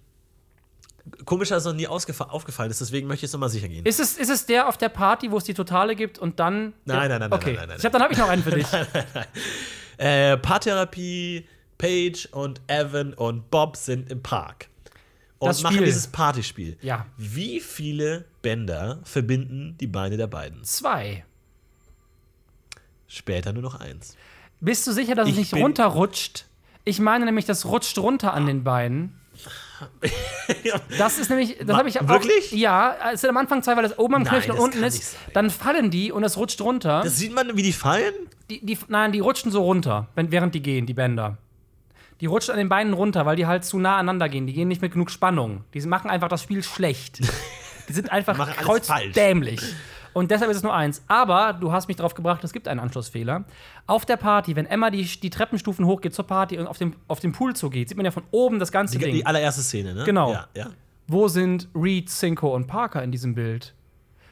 [1.25, 3.85] komisch, dass es noch nie aufgefallen ist, deswegen möchte ich es nochmal sicher gehen.
[3.85, 6.73] Ist es, ist es der auf der Party, wo es die Totale gibt und dann.
[6.85, 7.45] Nein, nein, nein, nein, okay.
[7.53, 8.67] nein, nein, nein, Ich hab, dann habe ich noch einen für dich.
[9.99, 11.47] Äh, Paartherapie,
[11.79, 14.69] Paige und Evan und Bob sind im Park.
[15.39, 15.87] Und Das machen Spiel.
[15.87, 16.77] dieses Partyspiel.
[16.81, 17.07] Ja.
[17.19, 20.65] Wie viele Bänder verbinden die Beine der beiden?
[20.65, 21.25] Zwei.
[23.07, 24.17] Später nur noch eins.
[24.61, 26.47] Bist du sicher, dass es Ich nicht bin- runterrutscht?
[26.85, 29.21] Ich meine nämlich, das rutscht runter an den Beinen.
[30.99, 32.09] Das ist nämlich, das habe ich auch.
[32.09, 32.53] wirklich?
[32.53, 35.17] Ja, es sind am Anfang zwei, weil das oben am Knöchel und unten ist.
[35.35, 37.03] Dann fallen die und es rutscht runter.
[37.05, 38.13] Das sieht man, wie die fallen?
[38.51, 41.39] Die, die, nein, die rutschen so runter, wenn, während die gehen, die Bänder.
[42.21, 44.47] Die rutschen an den Beinen runter, weil die halt zu nah aneinander gehen.
[44.47, 45.65] Die gehen nicht mit genug Spannung.
[45.75, 47.21] Die machen einfach das Spiel schlecht.
[47.89, 49.03] Die sind einfach Machen alles falsch.
[49.07, 49.61] kreuzdämlich.
[50.13, 51.03] Und deshalb ist es nur eins.
[51.09, 53.45] Aber du hast mich darauf gebracht, es gibt einen Anschlussfehler.
[53.87, 57.21] Auf der Party, wenn Emma die, die Treppenstufen hochgeht zur Party und auf dem, auf
[57.21, 59.15] den Pool zugeht, sieht man ja von oben das ganze Die, Ding.
[59.15, 60.05] die allererste Szene, ne?
[60.05, 60.33] Genau.
[60.33, 60.67] Ja, ja.
[61.07, 63.75] Wo sind Reed, Cinco und Parker in diesem Bild?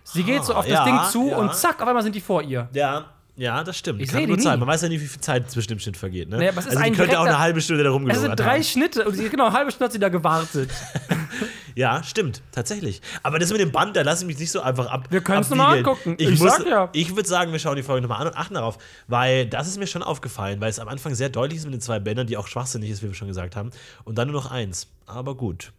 [0.05, 1.37] Sie geht so auf das ja, Ding zu ja.
[1.37, 2.69] und zack, auf einmal sind die vor ihr.
[2.73, 3.07] Ja,
[3.41, 4.03] ja, das stimmt.
[4.03, 4.55] Ich Kann sein.
[4.55, 4.59] nie.
[4.59, 6.29] Man weiß ja nicht, wie viel Zeit zwischen dem Schnitt vergeht.
[6.29, 6.37] Ne?
[6.37, 8.65] Naja, also die ein könnte auch eine halbe Stunde da Es rumgelungert sind drei haben.
[8.65, 10.71] Schnitte und sie, genau, eine halbe Stunde hat sie da gewartet.
[11.81, 13.01] Ja, stimmt, tatsächlich.
[13.23, 15.07] Aber das mit dem Band, da lasse ich mich nicht so einfach ab.
[15.09, 15.83] Wir können's noch abwiegeln.
[15.83, 16.15] mal angucken.
[16.19, 16.91] Ich, Ich ja.
[16.93, 18.77] Ich würde sagen, wir schauen die Folge nochmal an und achten darauf,
[19.09, 21.81] weil das ist mir schon aufgefallen, weil es am Anfang sehr deutlich ist mit den
[21.81, 23.71] zwei Bändern, die auch schwachsinnig ist, wie wir schon gesagt haben.
[24.05, 24.89] Und dann nur noch eins.
[25.07, 25.73] Aber gut.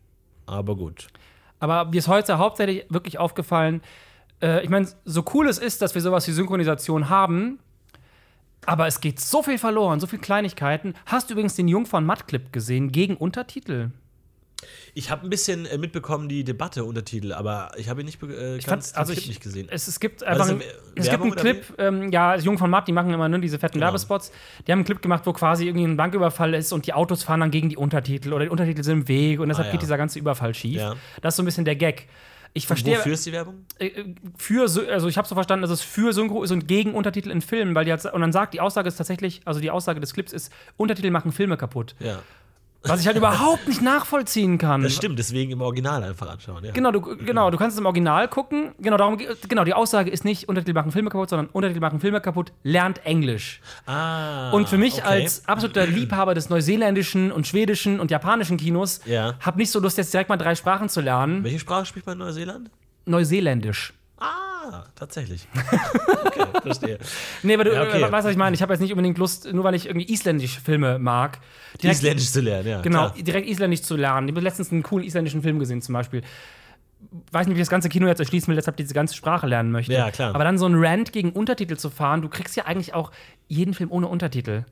[0.47, 1.06] Aber gut.
[1.60, 3.84] Aber mir ist heute hauptsächlich wirklich aufgefallen,
[4.41, 7.60] äh, ich meine, so cool es ist, dass wir sowas wie Synchronisation haben,
[8.66, 10.95] aber es geht so viel verloren, so viele Kleinigkeiten.
[11.06, 13.91] Hast du übrigens den Jungfern Matt-Clip gesehen gegen Untertitel?
[14.93, 18.57] Ich habe ein bisschen äh, mitbekommen, die Debatte, Untertitel, aber ich habe ihn nicht, äh,
[18.57, 19.68] Ich ganz fand, also Clip ich, nicht gesehen.
[19.72, 20.62] Es, es gibt einfach ein,
[20.95, 23.76] es gibt einen Clip, ähm, ja, Jung von Matt, die machen immer nur diese fetten
[23.76, 23.86] Genau.
[23.88, 24.32] Werbespots.
[24.68, 27.39] Die haben einen Clip gemacht, wo quasi irgendwie ein Banküberfall ist und die Autos fahren
[27.39, 29.72] dann gegen die Untertitel oder die Untertitel sind im Weg und deshalb Ah, ja.
[29.74, 30.78] geht dieser ganze Überfall schief.
[30.78, 30.95] Ja.
[31.22, 32.07] Das ist so ein bisschen der Gag.
[32.53, 32.97] Ich verstehe.
[32.97, 33.66] Wofür ist die Werbung?
[33.80, 33.89] äh,
[34.36, 37.32] für, Sy- also ich habe so verstanden, dass es für Synchro ist und gegen Untertitel
[37.32, 40.01] in Filmen, weil die halt, und dann sagt, die Aussage ist tatsächlich, also die Aussage
[40.01, 41.95] des Clips ist, Untertitel machen Filme kaputt.
[41.99, 42.20] Ja.
[42.84, 44.82] Was ich halt überhaupt nicht nachvollziehen kann.
[44.82, 46.64] Das stimmt, deswegen im Original einfach anschauen.
[46.66, 46.72] Ja.
[46.72, 48.72] Genau, du, genau, du kannst es im Original gucken.
[48.80, 52.00] Genau, darum, ge- genau, die Aussage ist nicht, Untertitel machen Filme kaputt, sondern Untertitel machen
[52.00, 53.62] Filme kaputt, lernt Englisch.
[53.86, 55.04] Ah, Und für mich okay.
[55.04, 59.36] als absoluter Liebhaber des neuseeländischen und schwedischen und japanischen Kinos, Ja.
[59.42, 61.44] hab nicht so Lust, jetzt direkt mal drei Sprachen zu lernen.
[61.44, 62.72] Welche Sprache spricht man in Neuseeland?
[63.06, 63.94] Neuseeländisch.
[64.22, 65.47] Ah, tatsächlich.
[66.32, 66.97] Okay, verstehe.
[67.43, 67.97] Nee, aber du Ja, okay.
[68.01, 68.53] äh, weißt, was ich meine.
[68.55, 71.39] Ich habe jetzt nicht unbedingt Lust, nur weil ich irgendwie isländische Filme mag.
[71.82, 72.82] direkt- Isländisch zu lernen, ja.
[72.82, 73.24] Genau, klar.
[73.24, 74.28] direkt isländisch zu lernen.
[74.30, 76.22] Ich habe letztens einen coolen isländischen Film gesehen, zum Beispiel.
[77.32, 79.72] Weiß nicht, wie ich das ganze Kino jetzt erschließen will, deshalb diese ganze Sprache lernen
[79.72, 79.91] möchte.
[79.93, 80.34] Ja, klar.
[80.36, 83.11] Aber dann so ein Rant gegen Untertitel zu fahren, du kriegst ja eigentlich auch
[83.47, 84.63] jeden Film ohne Untertitel.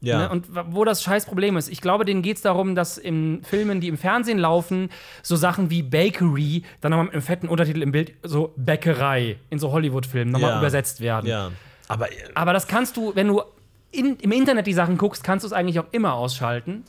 [0.00, 0.18] Ja.
[0.18, 0.28] Ne?
[0.30, 3.80] Und wo das scheiß Problem ist, ich glaube, denen geht es darum, dass in Filmen,
[3.80, 4.90] die im Fernsehen laufen,
[5.22, 9.72] so Sachen wie Bakery dann nochmal einem fetten Untertitel im Bild, so Bäckerei in so
[9.72, 10.58] Hollywood-Filmen nochmal Ja.
[10.58, 11.26] übersetzt werden.
[11.26, 11.50] ja.
[11.88, 13.42] Aber äh, Aber das kannst du, wenn du
[13.90, 16.84] in, im Internet die Sachen guckst, kannst du es eigentlich auch immer ausschalten.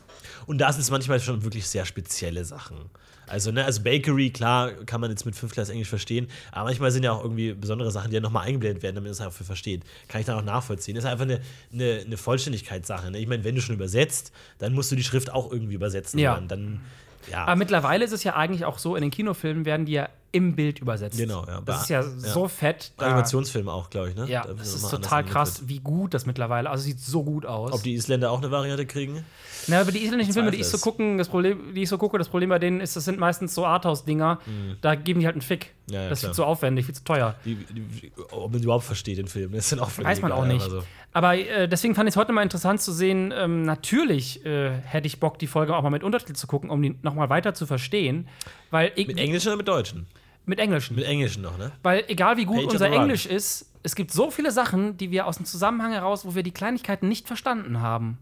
[0.46, 2.90] Und da sind es manchmal schon wirklich sehr spezielle Sachen.
[3.30, 6.92] Also, ne, also Bakery, klar, kann man jetzt mit fünf Glas Englisch verstehen, aber manchmal
[6.92, 9.32] sind ja auch irgendwie besondere Sachen, die ja nochmal eingeblendet werden, damit man es auch
[9.32, 9.84] für versteht.
[10.08, 10.96] Kann ich dann auch nachvollziehen.
[10.96, 13.12] Das ist einfach eine, eine, eine Vollständigkeitssache.
[13.12, 13.20] Ne?
[13.20, 16.20] Ich meine, wenn du schon übersetzt, dann musst du die Schrift auch irgendwie übersetzen.
[16.20, 16.36] Ja.
[16.36, 16.82] Dann, dann
[17.30, 17.46] ja.
[17.46, 20.56] Aber mittlerweile ist es ja eigentlich auch so, in den Kinofilmen werden die ja im
[20.56, 21.18] Bild übersetzt.
[21.18, 21.62] Genau, ja.
[21.62, 22.92] Das ist ja, so fett.
[22.98, 24.28] Animationsfilm auch, glaube ich, ne?
[24.28, 27.72] Ja, Da das ist total krass, wie gut das mittlerweile, also sieht so gut aus.
[27.72, 29.24] Ob die Isländer auch eine Variante kriegen?
[29.68, 32.18] Na, aber die isländischen Filme, die ich so gucken, das Problem, die ich so gucke,
[32.18, 34.40] das Problem bei denen ist, das sind meistens so Arthouse-Dinger.
[34.82, 35.74] Da geben die halt einen Fick.
[35.88, 35.94] Mhm.
[35.94, 37.36] Ja, ja, das ist viel zu aufwendig, viel zu teuer.
[37.46, 39.52] Die, die, ob man überhaupt versteht, den Film.
[39.54, 40.62] Das sind auch Weiß man auch nicht.
[40.62, 40.84] aber so.
[41.12, 43.34] Aber äh, deswegen fand ich es heute mal interessant zu sehen.
[43.36, 46.82] Ähm, natürlich äh, hätte ich Bock, die Folge auch mal mit Untertitel zu gucken, um
[46.82, 48.28] die nochmal weiter zu verstehen.
[48.70, 50.06] Weil ich, Mit Englischen oder mit Deutschen?
[50.46, 50.96] Mit Englischen.
[50.96, 51.72] Mit Englischen noch, ne?
[51.84, 52.92] Weil egal wie gut Page unser.
[52.92, 56.44] Englisch ist, es gibt so viele Sachen, die wir aus dem Zusammenhang heraus, wo wir
[56.44, 58.18] die Kleinigkeiten nicht verstanden haben.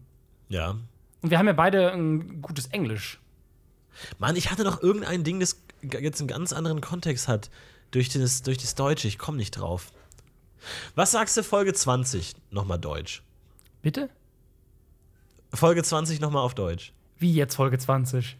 [0.48, 0.76] Ja.
[1.22, 3.20] Und wir haben ja beide ein gutes Englisch.
[4.18, 7.50] Mann, ich hatte noch irgendein Ding, das jetzt einen ganz anderen Kontext hat.
[7.90, 9.08] Durch das, durch das Deutsche.
[9.08, 9.92] Ich komme nicht drauf.
[10.94, 13.22] Was sagst du Folge 20 nochmal Deutsch?
[13.80, 14.10] Bitte?
[15.54, 16.92] Folge 20 nochmal auf Deutsch.
[17.16, 18.36] Wie jetzt Folge 20?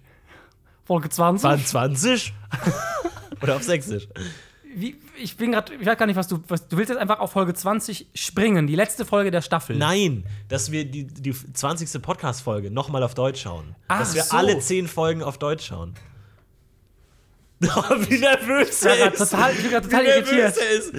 [0.85, 1.45] Folge 20?
[1.45, 2.35] Waren 20?
[3.43, 4.09] Oder auf Sächsisch?
[4.75, 7.21] Wie, ich bin gerade, ich weiß gar nicht, was du, was, du willst jetzt einfach
[7.21, 9.77] auf Folge 20 springen, die letzte Folge der Staffel.
[9.77, 12.03] Nein, dass wir die, die 20.
[12.03, 13.75] Podcast-Folge nochmal auf Deutsch schauen.
[13.89, 14.37] Ach dass wir so.
[14.37, 15.95] alle 10 Folgen auf Deutsch schauen.
[17.61, 19.19] Oh, wie nervös er ist.
[19.19, 20.57] total- ich bin grad total wie irritiert.
[20.57, 20.93] er ist.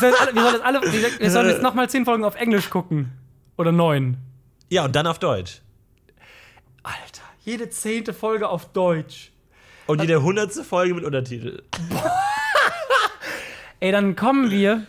[0.00, 0.80] Heißt, alle, wir sollen jetzt alle,
[1.18, 3.10] wir sollen jetzt nochmal 10 Folgen auf Englisch gucken.
[3.58, 4.16] Oder 9.
[4.70, 5.62] Ja, und dann auf Deutsch.
[6.84, 9.32] Alter, jede zehnte Folge auf Deutsch.
[9.86, 10.52] Und jede 100.
[10.64, 11.62] Folge mit Untertitel.
[13.80, 14.86] Ey, dann kommen wir.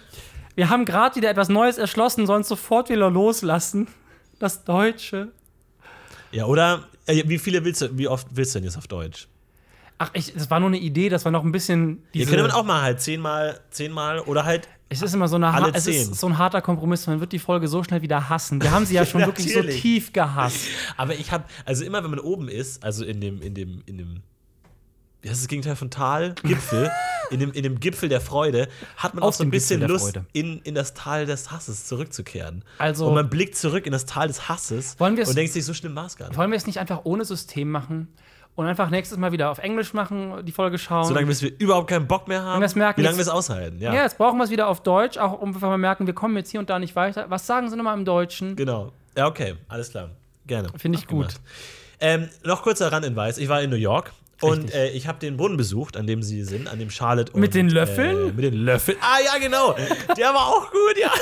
[0.55, 3.87] Wir haben gerade wieder etwas Neues erschlossen, sollen es sofort wieder loslassen.
[4.39, 5.29] Das Deutsche.
[6.31, 6.85] Ja, oder?
[7.05, 9.27] Äh, Wie viele willst du, wie oft willst du denn jetzt auf Deutsch?
[9.97, 12.03] Ach, ich, das war nur eine Idee, dass wir noch ein bisschen.
[12.11, 14.67] Hier Diese, könnte man auch mal halt zehnmal, zehnmal oder halt.
[14.89, 15.93] es ist immer so, eine, alle es zehn.
[15.93, 17.07] ist so ein harter Kompromiss.
[17.07, 18.61] Man wird die Folge so schnell wieder hassen.
[18.61, 20.67] Wir haben sie ja schon wirklich so tief gehasst.
[20.97, 23.97] Aber ich habe, also immer wenn man oben ist, also in dem, in dem, in
[23.97, 24.21] dem,
[25.25, 26.35] wie heißt das Gegenteil von Tal?
[26.43, 26.91] Gipfel.
[27.31, 30.19] in, dem, in dem Gipfel der Freude hat man Auf auch so ein bisschen Lust,
[30.33, 32.63] in, in das Tal des Hasses zurückzukehren.
[32.77, 35.95] Also- Und man blickt zurück in das Tal des Hasses und denkt sich, so schlimm
[35.95, 36.37] war es gar nicht.
[36.37, 38.07] Wollen wir es nicht einfach ohne System machen
[38.53, 41.05] und einfach nächstes Mal wieder auf Englisch machen, die Folge schauen?
[41.05, 43.79] Solange bis wir überhaupt keinen Bock mehr haben, wir merken, wie lange wir es aushalten.
[43.79, 46.13] Ja, ja, jetzt brauchen wir es wieder auf Deutsch, auch um einfach mal merken, wir
[46.13, 47.25] kommen jetzt hier und da nicht weiter.
[47.29, 48.55] Was sagen Sie nochmal im Deutschen?
[48.55, 48.91] genau.
[49.17, 50.11] Ja, okay, alles klar.
[50.45, 50.69] Gerne.
[50.77, 51.25] Finde ich gut.
[51.25, 51.41] Abgemacht.
[51.99, 53.39] Ähm, noch kurzer Randinweis.
[53.39, 54.11] Ich war in New York
[54.41, 57.39] und äh, ich habe den Brunnen besucht, an dem sie sind, an dem Charlotte und,
[57.41, 58.29] Mit den Löffeln?
[58.29, 58.97] Äh, mit den Löffeln.
[59.01, 59.75] Ah ja, genau.
[60.17, 61.11] Der war auch gut, ja.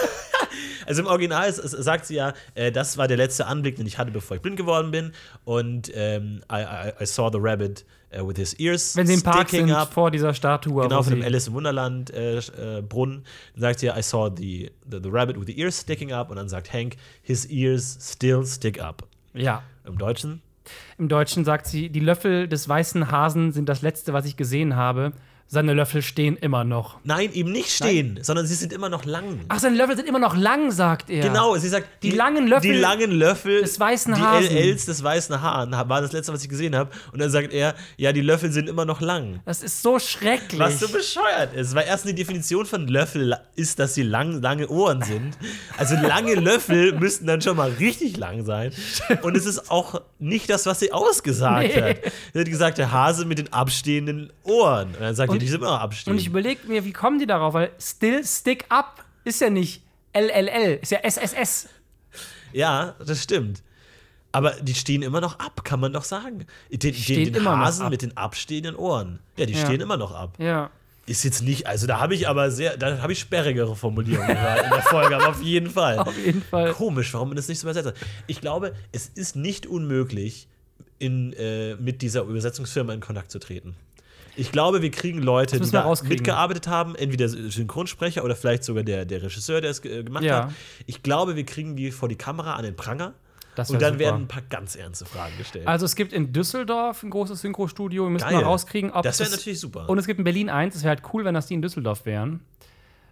[0.85, 3.85] Also im Original s- s- sagt sie ja, äh, das war der letzte Anblick, den
[3.87, 5.13] ich hatte, bevor ich blind geworden bin.
[5.45, 9.21] Und ähm, I, I, I saw the rabbit uh, with his ears Wenn Sie im
[9.23, 9.93] Park sticking sind, up.
[9.93, 10.83] vor dieser Statue.
[10.83, 13.23] Genau, von dem Alice im Wunderland äh, äh, Brunnen.
[13.53, 16.29] Dann sagt sie ja, I saw the, the, the rabbit with the ears sticking up.
[16.29, 19.07] Und dann sagt Hank, his ears still stick up.
[19.33, 19.63] Ja.
[19.85, 20.41] Im Deutschen?
[20.97, 24.75] Im Deutschen sagt sie, die Löffel des weißen Hasen sind das letzte, was ich gesehen
[24.75, 25.13] habe.
[25.47, 26.97] Seine Löffel stehen immer noch.
[27.03, 29.41] Nein, eben nicht stehen, sondern sie sind immer noch lang.
[29.49, 31.21] Ach, seine Löffel sind immer noch lang, sagt er.
[31.21, 34.49] Genau, sie sagt, Die langen Löffel die langen Löffel des weißen die Hasen.
[34.55, 36.89] LLs des weißen Haaren war das letzte, was ich gesehen habe.
[37.11, 39.41] Und dann sagt er, ja, die Löffel sind immer noch lang.
[39.45, 40.59] Das ist so schrecklich.
[40.59, 44.67] Was so bescheuert ist, weil erst die Definition von Löffel ist, dass sie lang, lange
[44.69, 45.37] Ohren sind.
[45.77, 48.73] Also lange Löffel müssten dann schon mal richtig lang sein.
[49.21, 51.81] Und es ist auch nicht das, was sie ausgesagt Nee.
[51.81, 51.97] hat.
[52.33, 54.87] Sie hat gesagt, der Hase mit den abstehenden Ohren.
[54.95, 56.13] Und dann sagt Und- die sind immer abstehend.
[56.15, 57.53] Und ich überlege mir, wie kommen die darauf?
[57.53, 61.67] Weil Still Stick Up ist ja nicht LLL, ist ja SSS.
[62.51, 63.63] Ja, das stimmt.
[64.31, 66.45] Aber die stehen immer noch ab, kann man doch sagen.
[66.71, 69.19] Den, den, stehen den immer noch Hasen mit den abstehenden Ohren.
[69.37, 69.65] Ja, die Ja.
[69.65, 70.35] stehen immer noch ab.
[70.39, 70.69] Ja.
[71.05, 74.63] Ist jetzt nicht, also da habe ich aber sehr, da habe ich sperrigere Formulierungen gehört
[74.63, 75.99] in der Folge, aber auf jeden Fall.
[76.07, 76.71] Auf jeden Fall.
[76.73, 77.95] Komisch, warum man das nicht so übersetzt hat.
[78.25, 80.47] Ich glaube, es ist nicht unmöglich,
[80.99, 83.75] in, äh, mit dieser Übersetzungsfirma in Kontakt zu treten.
[84.35, 89.05] Ich glaube, wir kriegen Leute, die da mitgearbeitet haben, entweder Synchronsprecher oder vielleicht sogar der,
[89.05, 90.45] der Regisseur, der es äh, gemacht Ja.
[90.45, 90.53] hat.
[90.85, 93.13] Ich glaube, wir kriegen die vor die Kamera an den Pranger
[93.55, 93.99] Das und dann super.
[94.05, 95.67] werden ein paar ganz ernste Fragen gestellt.
[95.67, 98.05] Also es gibt in Düsseldorf ein großes Synchrostudio.
[98.05, 98.35] Wir müssen Geil.
[98.37, 99.87] mal rauskriegen, ob Das wäre natürlich super.
[99.87, 100.75] Und es gibt in Berlin eins.
[100.75, 102.39] Es wäre halt cool, wenn das die in Düsseldorf wären.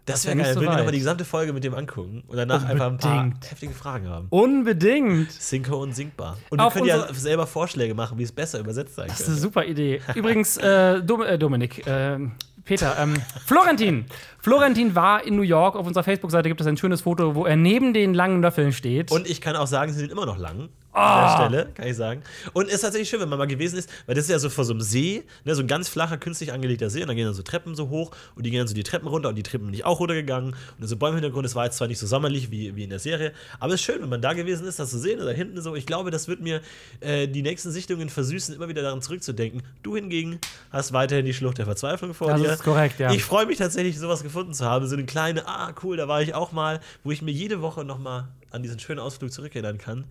[0.05, 0.53] Das wär wäre geil.
[0.55, 3.21] so Will wir nochmal die gesamte Folge mit dem angucken und danach einfach ein paar
[3.23, 3.51] Unbedingt.
[3.51, 4.27] heftige Fragen haben.
[4.29, 5.31] Unbedingt.
[5.31, 6.37] Synchro und sinkbar.
[6.49, 9.25] Und wir Auf können ja selber Vorschläge machen, wie es besser übersetzt sein Das ist
[9.25, 9.31] könnte.
[9.33, 10.01] eine super Idee.
[10.15, 12.17] Übrigens, äh, Dom äh, Dominik, äh,
[12.63, 14.05] Peter, ähm, Florentin.
[14.39, 15.75] Florentin war in New York.
[15.75, 19.11] Auf unserer Facebook-Seite gibt es ein schönes Foto, wo er neben den langen Löffeln steht.
[19.11, 20.69] Und ich kann auch sagen, sie sind immer noch lang.
[20.93, 22.21] An der Stelle, kann ich sagen.
[22.53, 24.49] Und es ist tatsächlich schön, wenn man mal gewesen ist, weil das ist ja so
[24.49, 27.25] vor so einem See, ne, so ein ganz flacher, künstlich angelegter See, und dann gehen
[27.25, 29.43] dann so Treppen so hoch und die gehen dann so die Treppen runter und die
[29.43, 31.99] Treppen bin ich auch runtergegangen und so Bäume im Hintergrund, es war jetzt zwar nicht
[31.99, 34.67] so sommerlich wie, wie in der Serie, aber es ist schön, wenn man da gewesen
[34.67, 35.75] ist, das zu sehen da hinten so.
[35.75, 36.61] Ich glaube, das wird mir
[36.99, 39.63] äh, die nächsten Sichtungen versüßen, immer wieder daran zurückzudenken.
[39.83, 40.39] Du hingegen
[40.71, 42.51] hast weiterhin die Schlucht der Verzweiflung vor Das dir.
[42.51, 43.11] ist korrekt, ja.
[43.11, 44.87] Ich freue mich tatsächlich, sowas gefunden zu haben.
[44.87, 47.83] So eine kleine, ah, cool, da war ich auch mal, wo ich mir jede Woche
[47.85, 50.05] nochmal an diesen schönen Ausflug zurückerinnern kann.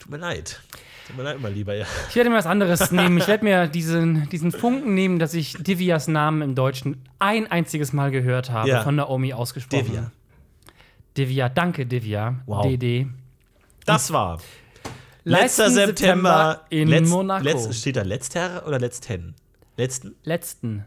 [0.00, 0.60] Tut mir leid.
[1.06, 1.86] Tut mir leid, mein Lieber, ja.
[2.08, 3.18] Ich werde mir was anderes nehmen.
[3.18, 7.92] Ich werde mir diesen, diesen Funken nehmen, dass ich Divias Namen im Deutschen ein einziges
[7.92, 8.82] Mal gehört habe, Ja.
[8.82, 9.84] von Naomi ausgesprochen.
[9.86, 10.10] Divya.
[11.16, 12.40] Divya, danke Divya.
[12.46, 12.66] Wow.
[12.66, 13.06] DD.
[13.86, 14.40] Das war
[15.24, 17.44] letzter September, in letzt, Monaco.
[17.44, 19.34] Letzt, steht da letzter oder letzten?
[19.76, 20.14] Letzten?
[20.24, 20.86] Letzten.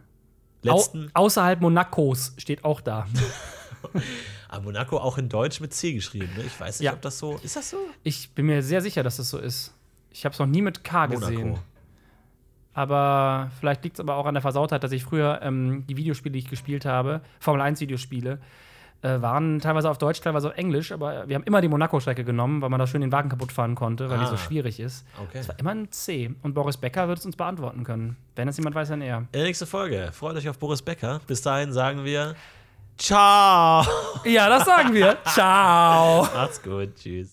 [0.65, 1.09] Au Letzten?
[1.13, 3.05] außerhalb Monacos steht auch da.
[4.55, 6.29] Ah, Monaco auch in Deutsch mit C geschrieben.
[6.37, 6.43] Ne?
[6.45, 6.93] Ich weiß nicht, Ja.
[6.93, 7.39] ob das so.
[7.43, 7.77] Ist das so?
[8.03, 9.73] Ich bin mir sehr sicher, dass das so ist.
[10.11, 11.49] Ich habe es noch nie mit K gesehen.
[11.49, 11.59] Monaco.
[12.73, 16.33] Aber vielleicht liegt es aber auch an der Versautheit, dass ich früher ähm, die Videospiele,
[16.33, 18.39] die ich gespielt habe, Formel 1 Videospiele,
[19.03, 22.61] äh, waren teilweise auf Deutsch, teilweise auf Englisch, aber wir haben immer die Monaco-Strecke genommen,
[22.61, 24.29] weil man da schön den Wagen kaputt fahren konnte, weil die Ah.
[24.29, 25.05] so schwierig ist.
[25.21, 25.39] Okay.
[25.39, 26.33] Es war immer ein C.
[26.41, 28.15] Und Boris Becker wird es uns beantworten können.
[28.35, 29.17] Wenn es jemand weiß, dann er.
[29.17, 30.09] In der nächsten Folge.
[30.13, 31.21] Freut euch auf Boris Becker.
[31.27, 32.33] Bis dahin sagen wir
[32.97, 33.83] Ciao.
[34.23, 35.17] Ja, das sagen wir.
[35.33, 36.23] Ciao.
[36.33, 36.95] Macht's gut.
[36.95, 37.29] Tschüss.